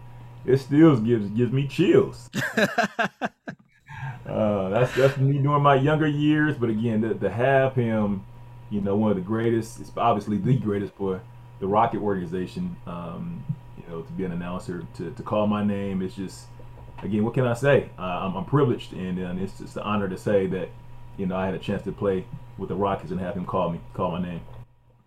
it 0.45 0.57
still 0.57 0.97
gives 0.97 1.29
gives 1.29 1.51
me 1.51 1.67
chills. 1.67 2.29
uh, 2.57 2.67
that's 4.69 4.95
that's 4.95 5.17
me 5.17 5.37
during 5.37 5.63
my 5.63 5.75
younger 5.75 6.07
years, 6.07 6.57
but 6.57 6.69
again, 6.69 7.01
to, 7.01 7.13
to 7.13 7.29
have 7.29 7.75
him, 7.75 8.25
you 8.69 8.81
know, 8.81 8.95
one 8.95 9.11
of 9.11 9.17
the 9.17 9.23
greatest, 9.23 9.79
it's 9.79 9.91
obviously 9.95 10.37
the 10.37 10.57
greatest 10.57 10.93
for 10.95 11.21
the 11.59 11.67
Rocket 11.67 12.01
organization. 12.01 12.75
Um, 12.87 13.43
you 13.77 13.83
know, 13.87 14.01
to 14.01 14.11
be 14.13 14.23
an 14.23 14.31
announcer, 14.31 14.85
to, 14.95 15.11
to 15.11 15.23
call 15.23 15.47
my 15.47 15.63
name, 15.63 16.01
it's 16.01 16.15
just, 16.15 16.47
again, 17.03 17.23
what 17.23 17.33
can 17.33 17.45
I 17.45 17.53
say? 17.53 17.89
Uh, 17.97 18.01
I'm, 18.01 18.35
I'm 18.35 18.45
privileged, 18.45 18.93
and, 18.93 19.17
and 19.19 19.39
it's 19.39 19.57
just 19.57 19.77
an 19.77 19.83
honor 19.83 20.09
to 20.09 20.17
say 20.17 20.47
that, 20.47 20.69
you 21.17 21.25
know, 21.25 21.35
I 21.35 21.45
had 21.45 21.53
a 21.53 21.59
chance 21.59 21.83
to 21.83 21.91
play 21.91 22.25
with 22.59 22.69
the 22.69 22.75
Rockets 22.75 23.11
and 23.11 23.19
have 23.19 23.35
him 23.35 23.45
call 23.45 23.69
me, 23.71 23.79
call 23.93 24.11
my 24.11 24.21
name. 24.21 24.41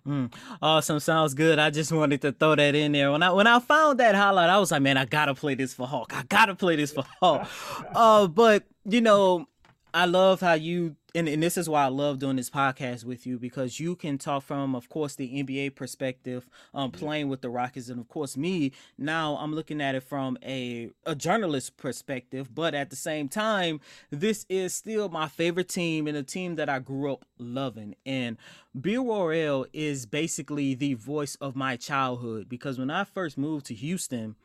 Mm, 0.06 0.34
awesome, 0.60 0.98
sounds 0.98 1.32
good. 1.32 1.60
I 1.60 1.70
just 1.70 1.92
wanted 1.92 2.22
to 2.22 2.32
throw 2.32 2.56
that 2.56 2.74
in 2.74 2.90
there. 2.92 3.12
When 3.12 3.22
I 3.22 3.30
when 3.30 3.46
I 3.46 3.60
found 3.60 4.00
that 4.00 4.16
highlight, 4.16 4.50
I 4.50 4.58
was 4.58 4.72
like, 4.72 4.82
man, 4.82 4.96
I 4.96 5.04
gotta 5.04 5.34
play 5.34 5.54
this 5.54 5.74
for 5.74 5.86
Hawk. 5.86 6.12
I 6.12 6.24
gotta 6.24 6.56
play 6.56 6.74
this 6.74 6.92
for 6.92 7.04
Hawk. 7.20 7.48
uh, 7.94 8.26
but 8.26 8.64
you 8.84 9.00
know, 9.00 9.46
I 9.94 10.06
love 10.06 10.40
how 10.40 10.54
you 10.54 10.96
and, 11.14 11.28
and 11.28 11.42
this 11.42 11.56
is 11.56 11.68
why 11.68 11.84
I 11.84 11.88
love 11.88 12.18
doing 12.18 12.36
this 12.36 12.48
podcast 12.48 13.04
with 13.04 13.26
you 13.26 13.38
because 13.38 13.78
you 13.78 13.96
can 13.96 14.18
talk 14.18 14.42
from, 14.44 14.74
of 14.74 14.88
course, 14.88 15.14
the 15.14 15.42
NBA 15.42 15.74
perspective, 15.74 16.48
um, 16.72 16.90
playing 16.90 17.28
with 17.28 17.42
the 17.42 17.50
Rockets, 17.50 17.88
and 17.88 18.00
of 18.00 18.08
course, 18.08 18.36
me 18.36 18.72
now 18.96 19.36
I'm 19.36 19.54
looking 19.54 19.80
at 19.80 19.94
it 19.94 20.02
from 20.02 20.38
a 20.42 20.90
a 21.04 21.14
journalist 21.14 21.76
perspective. 21.76 22.54
But 22.54 22.74
at 22.74 22.90
the 22.90 22.96
same 22.96 23.28
time, 23.28 23.80
this 24.10 24.46
is 24.48 24.74
still 24.74 25.08
my 25.08 25.28
favorite 25.28 25.68
team 25.68 26.06
and 26.06 26.16
a 26.16 26.22
team 26.22 26.56
that 26.56 26.68
I 26.68 26.78
grew 26.78 27.12
up 27.12 27.24
loving. 27.38 27.94
And 28.06 28.38
Bill 28.78 29.02
Worrell 29.02 29.66
is 29.72 30.06
basically 30.06 30.74
the 30.74 30.94
voice 30.94 31.34
of 31.36 31.54
my 31.54 31.76
childhood 31.76 32.48
because 32.48 32.78
when 32.78 32.90
I 32.90 33.04
first 33.04 33.36
moved 33.36 33.66
to 33.66 33.74
Houston 33.74 34.36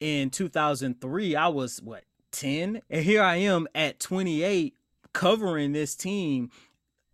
in 0.00 0.30
2003, 0.30 1.36
I 1.36 1.48
was 1.48 1.80
what 1.80 2.04
10, 2.32 2.82
and 2.90 3.04
here 3.04 3.22
I 3.22 3.36
am 3.36 3.66
at 3.74 4.00
28 4.00 4.74
covering 5.16 5.72
this 5.72 5.94
team 5.94 6.50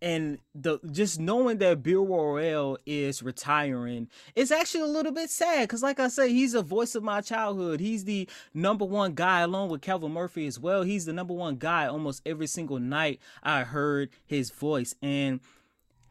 and 0.01 0.37
the 0.53 0.77
just 0.91 1.21
knowing 1.21 1.59
that 1.59 1.81
Bill 1.81 2.05
Worrell 2.05 2.77
is 2.85 3.23
retiring 3.23 4.09
is 4.35 4.51
actually 4.51 4.81
a 4.81 4.87
little 4.87 5.13
bit 5.13 5.29
sad 5.29 5.61
because, 5.61 5.81
like 5.81 6.01
I 6.01 6.09
say, 6.09 6.27
he's 6.33 6.53
a 6.53 6.61
voice 6.61 6.95
of 6.95 7.03
my 7.03 7.21
childhood. 7.21 7.79
He's 7.79 8.03
the 8.03 8.27
number 8.53 8.83
one 8.83 9.13
guy, 9.13 9.39
along 9.39 9.69
with 9.69 9.81
Calvin 9.81 10.11
Murphy 10.11 10.45
as 10.45 10.59
well. 10.59 10.83
He's 10.83 11.05
the 11.05 11.13
number 11.13 11.33
one 11.33 11.55
guy 11.55 11.87
almost 11.87 12.21
every 12.25 12.47
single 12.47 12.79
night 12.79 13.21
I 13.41 13.63
heard 13.63 14.09
his 14.25 14.49
voice, 14.49 14.93
and 15.01 15.39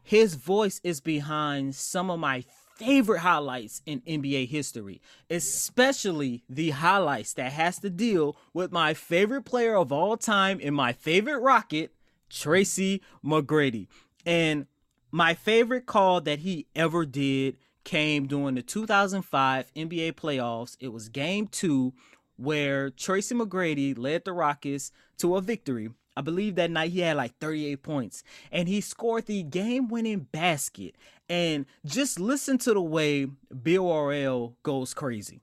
his 0.03 0.37
voice 0.37 0.81
is 0.83 1.03
behind 1.03 1.75
some 1.75 2.11
of 2.11 2.19
my 2.19 2.47
favorite 2.83 3.21
highlights 3.21 3.81
in 3.87 4.01
NBA 4.01 4.49
history, 4.49 5.01
especially 5.31 6.43
the 6.49 6.71
highlights 6.71 7.33
that 7.35 7.53
has 7.53 7.79
to 7.79 7.91
deal 7.91 8.37
with 8.53 8.73
my 8.73 8.93
favorite 8.93 9.43
player 9.43 9.77
of 9.77 9.93
all 9.93 10.17
time 10.17 10.59
and 10.63 10.75
my 10.75 10.93
favorite 10.93 11.39
Rocket, 11.39 11.95
Tracy 12.29 13.01
McGrady. 13.25 13.87
And 14.27 14.67
my 15.13 15.35
favorite 15.35 15.87
call 15.87 16.21
that 16.23 16.41
he 16.41 16.67
ever 16.75 17.07
did 17.07 17.57
came 17.85 18.27
during 18.27 18.57
the 18.57 18.63
2005 18.63 19.73
NBA 19.75 20.15
playoffs. 20.15 20.77
It 20.81 20.89
was 20.89 21.09
game 21.09 21.47
two 21.47 21.93
where 22.37 22.91
Tracy 22.91 23.37
McGrady 23.37 23.97
led 23.97 24.25
the 24.25 24.33
Rockets 24.33 24.91
to 25.19 25.37
a 25.37 25.41
victory. 25.41 25.91
I 26.17 26.21
believe 26.21 26.57
that 26.57 26.71
night 26.71 26.93
he 26.93 27.01
had 27.01 27.17
like 27.17 27.39
38 27.39 27.83
points 27.83 28.23
and 28.51 28.69
he 28.69 28.81
scored 28.81 29.27
the 29.27 29.43
game 29.43 29.89
winning 29.89 30.29
basket. 30.31 30.97
And 31.29 31.67
just 31.87 32.21
listen 32.21 32.59
to 32.59 32.75
the 32.75 32.83
way 32.83 33.27
Bill 33.63 33.87
Worrell 33.87 34.57
goes 34.63 34.93
crazy. 34.93 35.41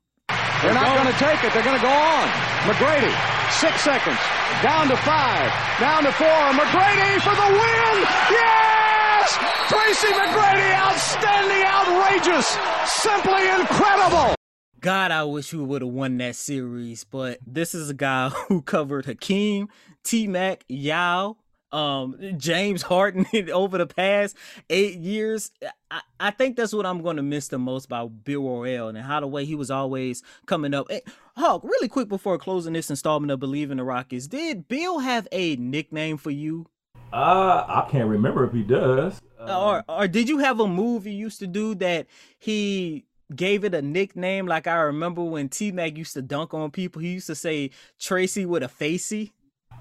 They're 0.61 0.73
not 0.73 0.95
going 0.97 1.11
to 1.11 1.19
take 1.19 1.43
it. 1.43 1.53
They're 1.53 1.63
going 1.63 1.79
to 1.79 1.81
go 1.81 1.91
on. 1.91 2.27
McGrady, 2.67 3.13
six 3.49 3.81
seconds. 3.81 4.19
Down 4.61 4.89
to 4.89 4.97
five. 4.97 5.49
Down 5.79 6.03
to 6.03 6.11
four. 6.11 6.27
McGrady 6.27 7.21
for 7.23 7.33
the 7.33 7.49
win. 7.49 7.95
Yes! 8.29 9.37
Tracy 9.69 10.07
McGrady, 10.13 10.73
outstanding, 10.75 11.63
outrageous, 11.63 12.57
simply 12.85 13.47
incredible. 13.49 14.38
God, 14.79 15.11
I 15.11 15.23
wish 15.23 15.53
we 15.53 15.63
would 15.63 15.81
have 15.81 15.91
won 15.91 16.17
that 16.17 16.35
series, 16.35 17.03
but 17.03 17.39
this 17.45 17.75
is 17.75 17.89
a 17.89 17.93
guy 17.93 18.29
who 18.47 18.61
covered 18.61 19.05
Hakeem, 19.05 19.67
T 20.03 20.27
Mac, 20.27 20.63
Yao, 20.69 21.37
um, 21.71 22.15
James 22.37 22.83
Harden 22.83 23.25
over 23.51 23.77
the 23.77 23.87
past 23.87 24.37
eight 24.69 24.97
years. 24.97 25.51
I, 25.91 26.01
I 26.19 26.31
think 26.31 26.55
that's 26.55 26.73
what 26.73 26.85
I'm 26.85 27.01
going 27.01 27.17
to 27.17 27.23
miss 27.23 27.49
the 27.49 27.59
most 27.59 27.85
about 27.85 28.23
Bill 28.23 28.41
Worrell 28.41 28.87
and 28.87 28.97
how 28.97 29.19
the 29.19 29.27
way 29.27 29.43
he 29.43 29.55
was 29.55 29.69
always 29.69 30.23
coming 30.45 30.73
up. 30.73 30.87
Hey, 30.89 31.01
Hawk, 31.35 31.63
really 31.63 31.87
quick 31.87 32.07
before 32.07 32.37
closing 32.37 32.73
this 32.73 32.89
installment 32.89 33.31
of 33.31 33.39
Bleav 33.39 33.71
in 33.71 33.77
the 33.77 33.83
Rockets, 33.83 34.27
did 34.27 34.67
Bill 34.67 34.99
have 34.99 35.27
a 35.31 35.55
nickname 35.57 36.17
for 36.17 36.31
you? 36.31 36.67
Uh, 37.11 37.65
I 37.67 37.87
can't 37.89 38.07
remember 38.07 38.45
if 38.45 38.53
he 38.53 38.61
does. 38.61 39.19
Uh, 39.39 39.65
or 39.65 39.83
or 39.87 40.07
did 40.07 40.29
you 40.29 40.39
have 40.39 40.59
a 40.59 40.67
move 40.67 41.07
you 41.07 41.13
used 41.13 41.39
to 41.39 41.47
do 41.47 41.73
that 41.75 42.07
he 42.37 43.05
gave 43.35 43.63
it 43.63 43.73
a 43.73 43.81
nickname? 43.81 44.47
Like 44.47 44.67
I 44.67 44.75
remember 44.81 45.23
when 45.23 45.49
T 45.49 45.71
Mac 45.71 45.97
used 45.97 46.13
to 46.13 46.21
dunk 46.21 46.53
on 46.53 46.71
people, 46.71 47.01
he 47.01 47.09
used 47.09 47.27
to 47.27 47.35
say 47.35 47.71
Tracy 47.99 48.45
with 48.45 48.63
a 48.63 48.67
facey. 48.67 49.33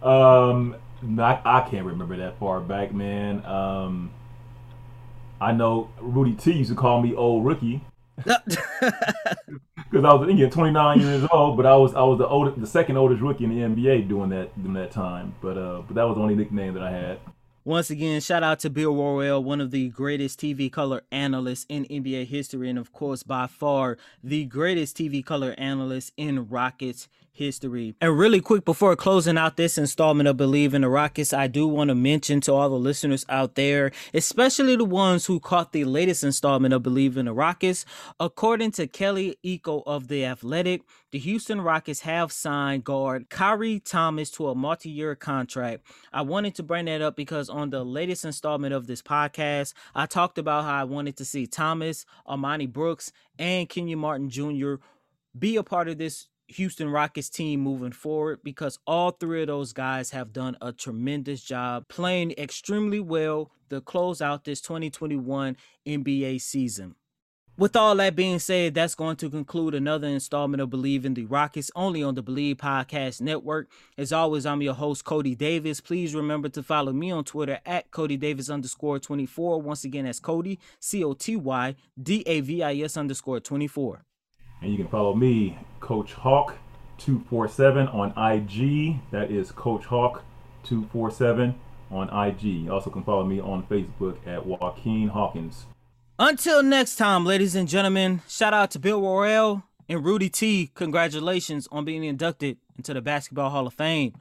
Um, 0.02 0.76
I, 1.18 1.40
I 1.44 1.68
can't 1.68 1.86
remember 1.86 2.16
that 2.18 2.38
far 2.38 2.60
back, 2.60 2.92
man. 2.92 3.44
Um, 3.44 4.10
I 5.40 5.52
know 5.52 5.90
Rudy 6.00 6.34
T 6.34 6.52
used 6.52 6.70
to 6.70 6.76
call 6.76 7.00
me 7.02 7.14
old 7.14 7.44
rookie 7.44 7.82
because 8.24 10.04
I 10.04 10.12
was 10.12 10.28
again 10.28 10.50
29 10.50 11.00
years 11.00 11.28
old, 11.30 11.56
but 11.56 11.66
I 11.66 11.76
was 11.76 11.94
I 11.94 12.02
was 12.02 12.18
the 12.18 12.26
oldest, 12.26 12.60
the 12.60 12.66
second 12.66 12.96
oldest 12.96 13.22
rookie 13.22 13.44
in 13.44 13.50
the 13.50 13.60
NBA 13.60 14.08
during 14.08 14.30
that 14.30 14.56
during 14.56 14.74
that 14.74 14.90
time. 14.90 15.34
But 15.40 15.56
uh, 15.56 15.82
but 15.86 15.94
that 15.94 16.04
was 16.04 16.16
the 16.16 16.22
only 16.22 16.34
nickname 16.34 16.74
that 16.74 16.82
I 16.82 16.90
had. 16.90 17.18
Once 17.68 17.90
again, 17.90 18.18
shout 18.18 18.42
out 18.42 18.58
to 18.58 18.70
Bill 18.70 18.94
Worrell, 18.94 19.44
one 19.44 19.60
of 19.60 19.72
the 19.72 19.90
greatest 19.90 20.40
TV 20.40 20.72
color 20.72 21.02
analysts 21.12 21.66
in 21.68 21.84
NBA 21.84 22.26
history, 22.26 22.70
and 22.70 22.78
of 22.78 22.94
course, 22.94 23.22
by 23.22 23.46
far 23.46 23.98
the 24.24 24.46
greatest 24.46 24.96
TV 24.96 25.22
color 25.22 25.54
analyst 25.58 26.14
in 26.16 26.48
Rockets 26.48 27.08
history. 27.38 27.94
And 28.00 28.18
really 28.18 28.40
quick 28.40 28.64
before 28.64 28.94
closing 28.96 29.38
out 29.38 29.56
this 29.56 29.78
installment 29.78 30.28
of 30.28 30.36
Bleav 30.36 30.74
in 30.74 30.82
the 30.82 30.88
Rockets, 30.88 31.32
I 31.32 31.46
do 31.46 31.66
want 31.66 31.88
to 31.88 31.94
mention 31.94 32.40
to 32.42 32.52
all 32.52 32.68
the 32.68 32.76
listeners 32.76 33.24
out 33.28 33.54
there, 33.54 33.92
especially 34.12 34.76
the 34.76 34.84
ones 34.84 35.26
who 35.26 35.40
caught 35.40 35.72
the 35.72 35.84
latest 35.84 36.24
installment 36.24 36.74
of 36.74 36.82
Bleav 36.82 37.16
in 37.16 37.26
the 37.26 37.32
Rockets, 37.32 37.86
according 38.20 38.72
to 38.72 38.86
Kelly 38.86 39.38
Iko 39.44 39.82
of 39.86 40.08
The 40.08 40.26
Athletic, 40.26 40.82
the 41.10 41.18
Houston 41.18 41.62
Rockets 41.62 42.00
have 42.00 42.30
signed 42.30 42.84
guard 42.84 43.30
Khyri 43.30 43.82
Thomas 43.82 44.30
to 44.32 44.48
a 44.48 44.54
multi-year 44.54 45.14
contract. 45.14 45.86
I 46.12 46.20
wanted 46.20 46.54
to 46.56 46.62
bring 46.62 46.84
that 46.84 47.00
up 47.00 47.16
because 47.16 47.48
on 47.48 47.70
the 47.70 47.82
latest 47.82 48.26
installment 48.26 48.74
of 48.74 48.86
this 48.86 49.00
podcast, 49.00 49.72
I 49.94 50.04
talked 50.04 50.36
about 50.36 50.64
how 50.64 50.74
I 50.74 50.84
wanted 50.84 51.16
to 51.16 51.24
see 51.24 51.46
Thomas, 51.46 52.04
Armoni 52.28 52.70
Brooks, 52.70 53.10
and 53.38 53.68
Kenyon 53.68 54.00
Martin 54.00 54.28
Jr. 54.28 54.74
be 55.38 55.56
a 55.56 55.62
part 55.62 55.88
of 55.88 55.96
this 55.96 56.28
Houston 56.48 56.90
Rockets 56.90 57.28
team 57.28 57.60
moving 57.60 57.92
forward 57.92 58.40
because 58.42 58.78
all 58.86 59.10
three 59.10 59.42
of 59.42 59.48
those 59.48 59.72
guys 59.72 60.10
have 60.10 60.32
done 60.32 60.56
a 60.60 60.72
tremendous 60.72 61.42
job 61.42 61.88
playing 61.88 62.32
extremely 62.32 63.00
well 63.00 63.50
to 63.70 63.80
close 63.80 64.22
out 64.22 64.44
this 64.44 64.60
2021 64.60 65.56
NBA 65.86 66.40
season. 66.40 66.94
With 67.58 67.74
all 67.74 67.96
that 67.96 68.14
being 68.14 68.38
said, 68.38 68.74
that's 68.74 68.94
going 68.94 69.16
to 69.16 69.28
conclude 69.28 69.74
another 69.74 70.06
installment 70.06 70.60
of 70.60 70.70
Bleav 70.70 71.04
in 71.04 71.14
the 71.14 71.24
Rockets 71.24 71.72
only 71.74 72.04
on 72.04 72.14
the 72.14 72.22
Bleav 72.22 72.54
Podcast 72.54 73.20
Network. 73.20 73.68
As 73.96 74.12
always, 74.12 74.46
I'm 74.46 74.62
your 74.62 74.74
host, 74.74 75.04
Cody 75.04 75.34
Davis. 75.34 75.80
Please 75.80 76.14
remember 76.14 76.48
to 76.50 76.62
follow 76.62 76.92
me 76.92 77.10
on 77.10 77.24
Twitter 77.24 77.58
at 77.66 77.90
Coty 77.90 78.16
Davis 78.16 78.48
underscore 78.48 79.00
24. 79.00 79.60
Once 79.60 79.82
again, 79.82 80.04
that's 80.04 80.20
Cody, 80.20 80.60
C 80.78 81.02
O 81.02 81.14
T 81.14 81.34
Y 81.34 81.74
D 82.00 82.22
A 82.26 82.40
V 82.42 82.62
I 82.62 82.76
S 82.76 82.96
underscore 82.96 83.40
24. 83.40 84.04
And 84.60 84.70
you 84.70 84.76
can 84.76 84.88
follow 84.88 85.14
me, 85.14 85.58
Coach 85.80 86.14
Hawk 86.14 86.56
247 86.98 87.88
on 87.88 88.10
IG. 88.10 89.00
That 89.10 89.30
is 89.30 89.52
Coach 89.52 89.84
Hawk 89.86 90.24
247 90.64 91.54
on 91.90 92.26
IG. 92.28 92.42
You 92.42 92.72
also 92.72 92.90
can 92.90 93.04
follow 93.04 93.24
me 93.24 93.40
on 93.40 93.62
Facebook 93.64 94.16
at 94.26 94.44
Joaquin 94.44 95.08
Hawkins. 95.08 95.66
Until 96.18 96.62
next 96.62 96.96
time, 96.96 97.24
ladies 97.24 97.54
and 97.54 97.68
gentlemen, 97.68 98.22
shout 98.28 98.52
out 98.52 98.72
to 98.72 98.78
Bill 98.78 99.00
Worrell 99.00 99.62
and 99.88 100.04
Rudy 100.04 100.28
T. 100.28 100.70
Congratulations 100.74 101.68
on 101.70 101.84
being 101.84 102.02
inducted 102.02 102.58
into 102.76 102.92
the 102.92 103.00
Basketball 103.00 103.50
Hall 103.50 103.66
of 103.66 103.74
Fame. 103.74 104.14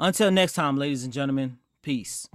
Until 0.00 0.30
next 0.30 0.54
time, 0.54 0.76
ladies 0.76 1.04
and 1.04 1.12
gentlemen, 1.12 1.58
peace. 1.82 2.28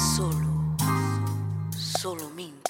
solo, 0.00 0.76
solo 1.76 2.30
minto. 2.34 2.69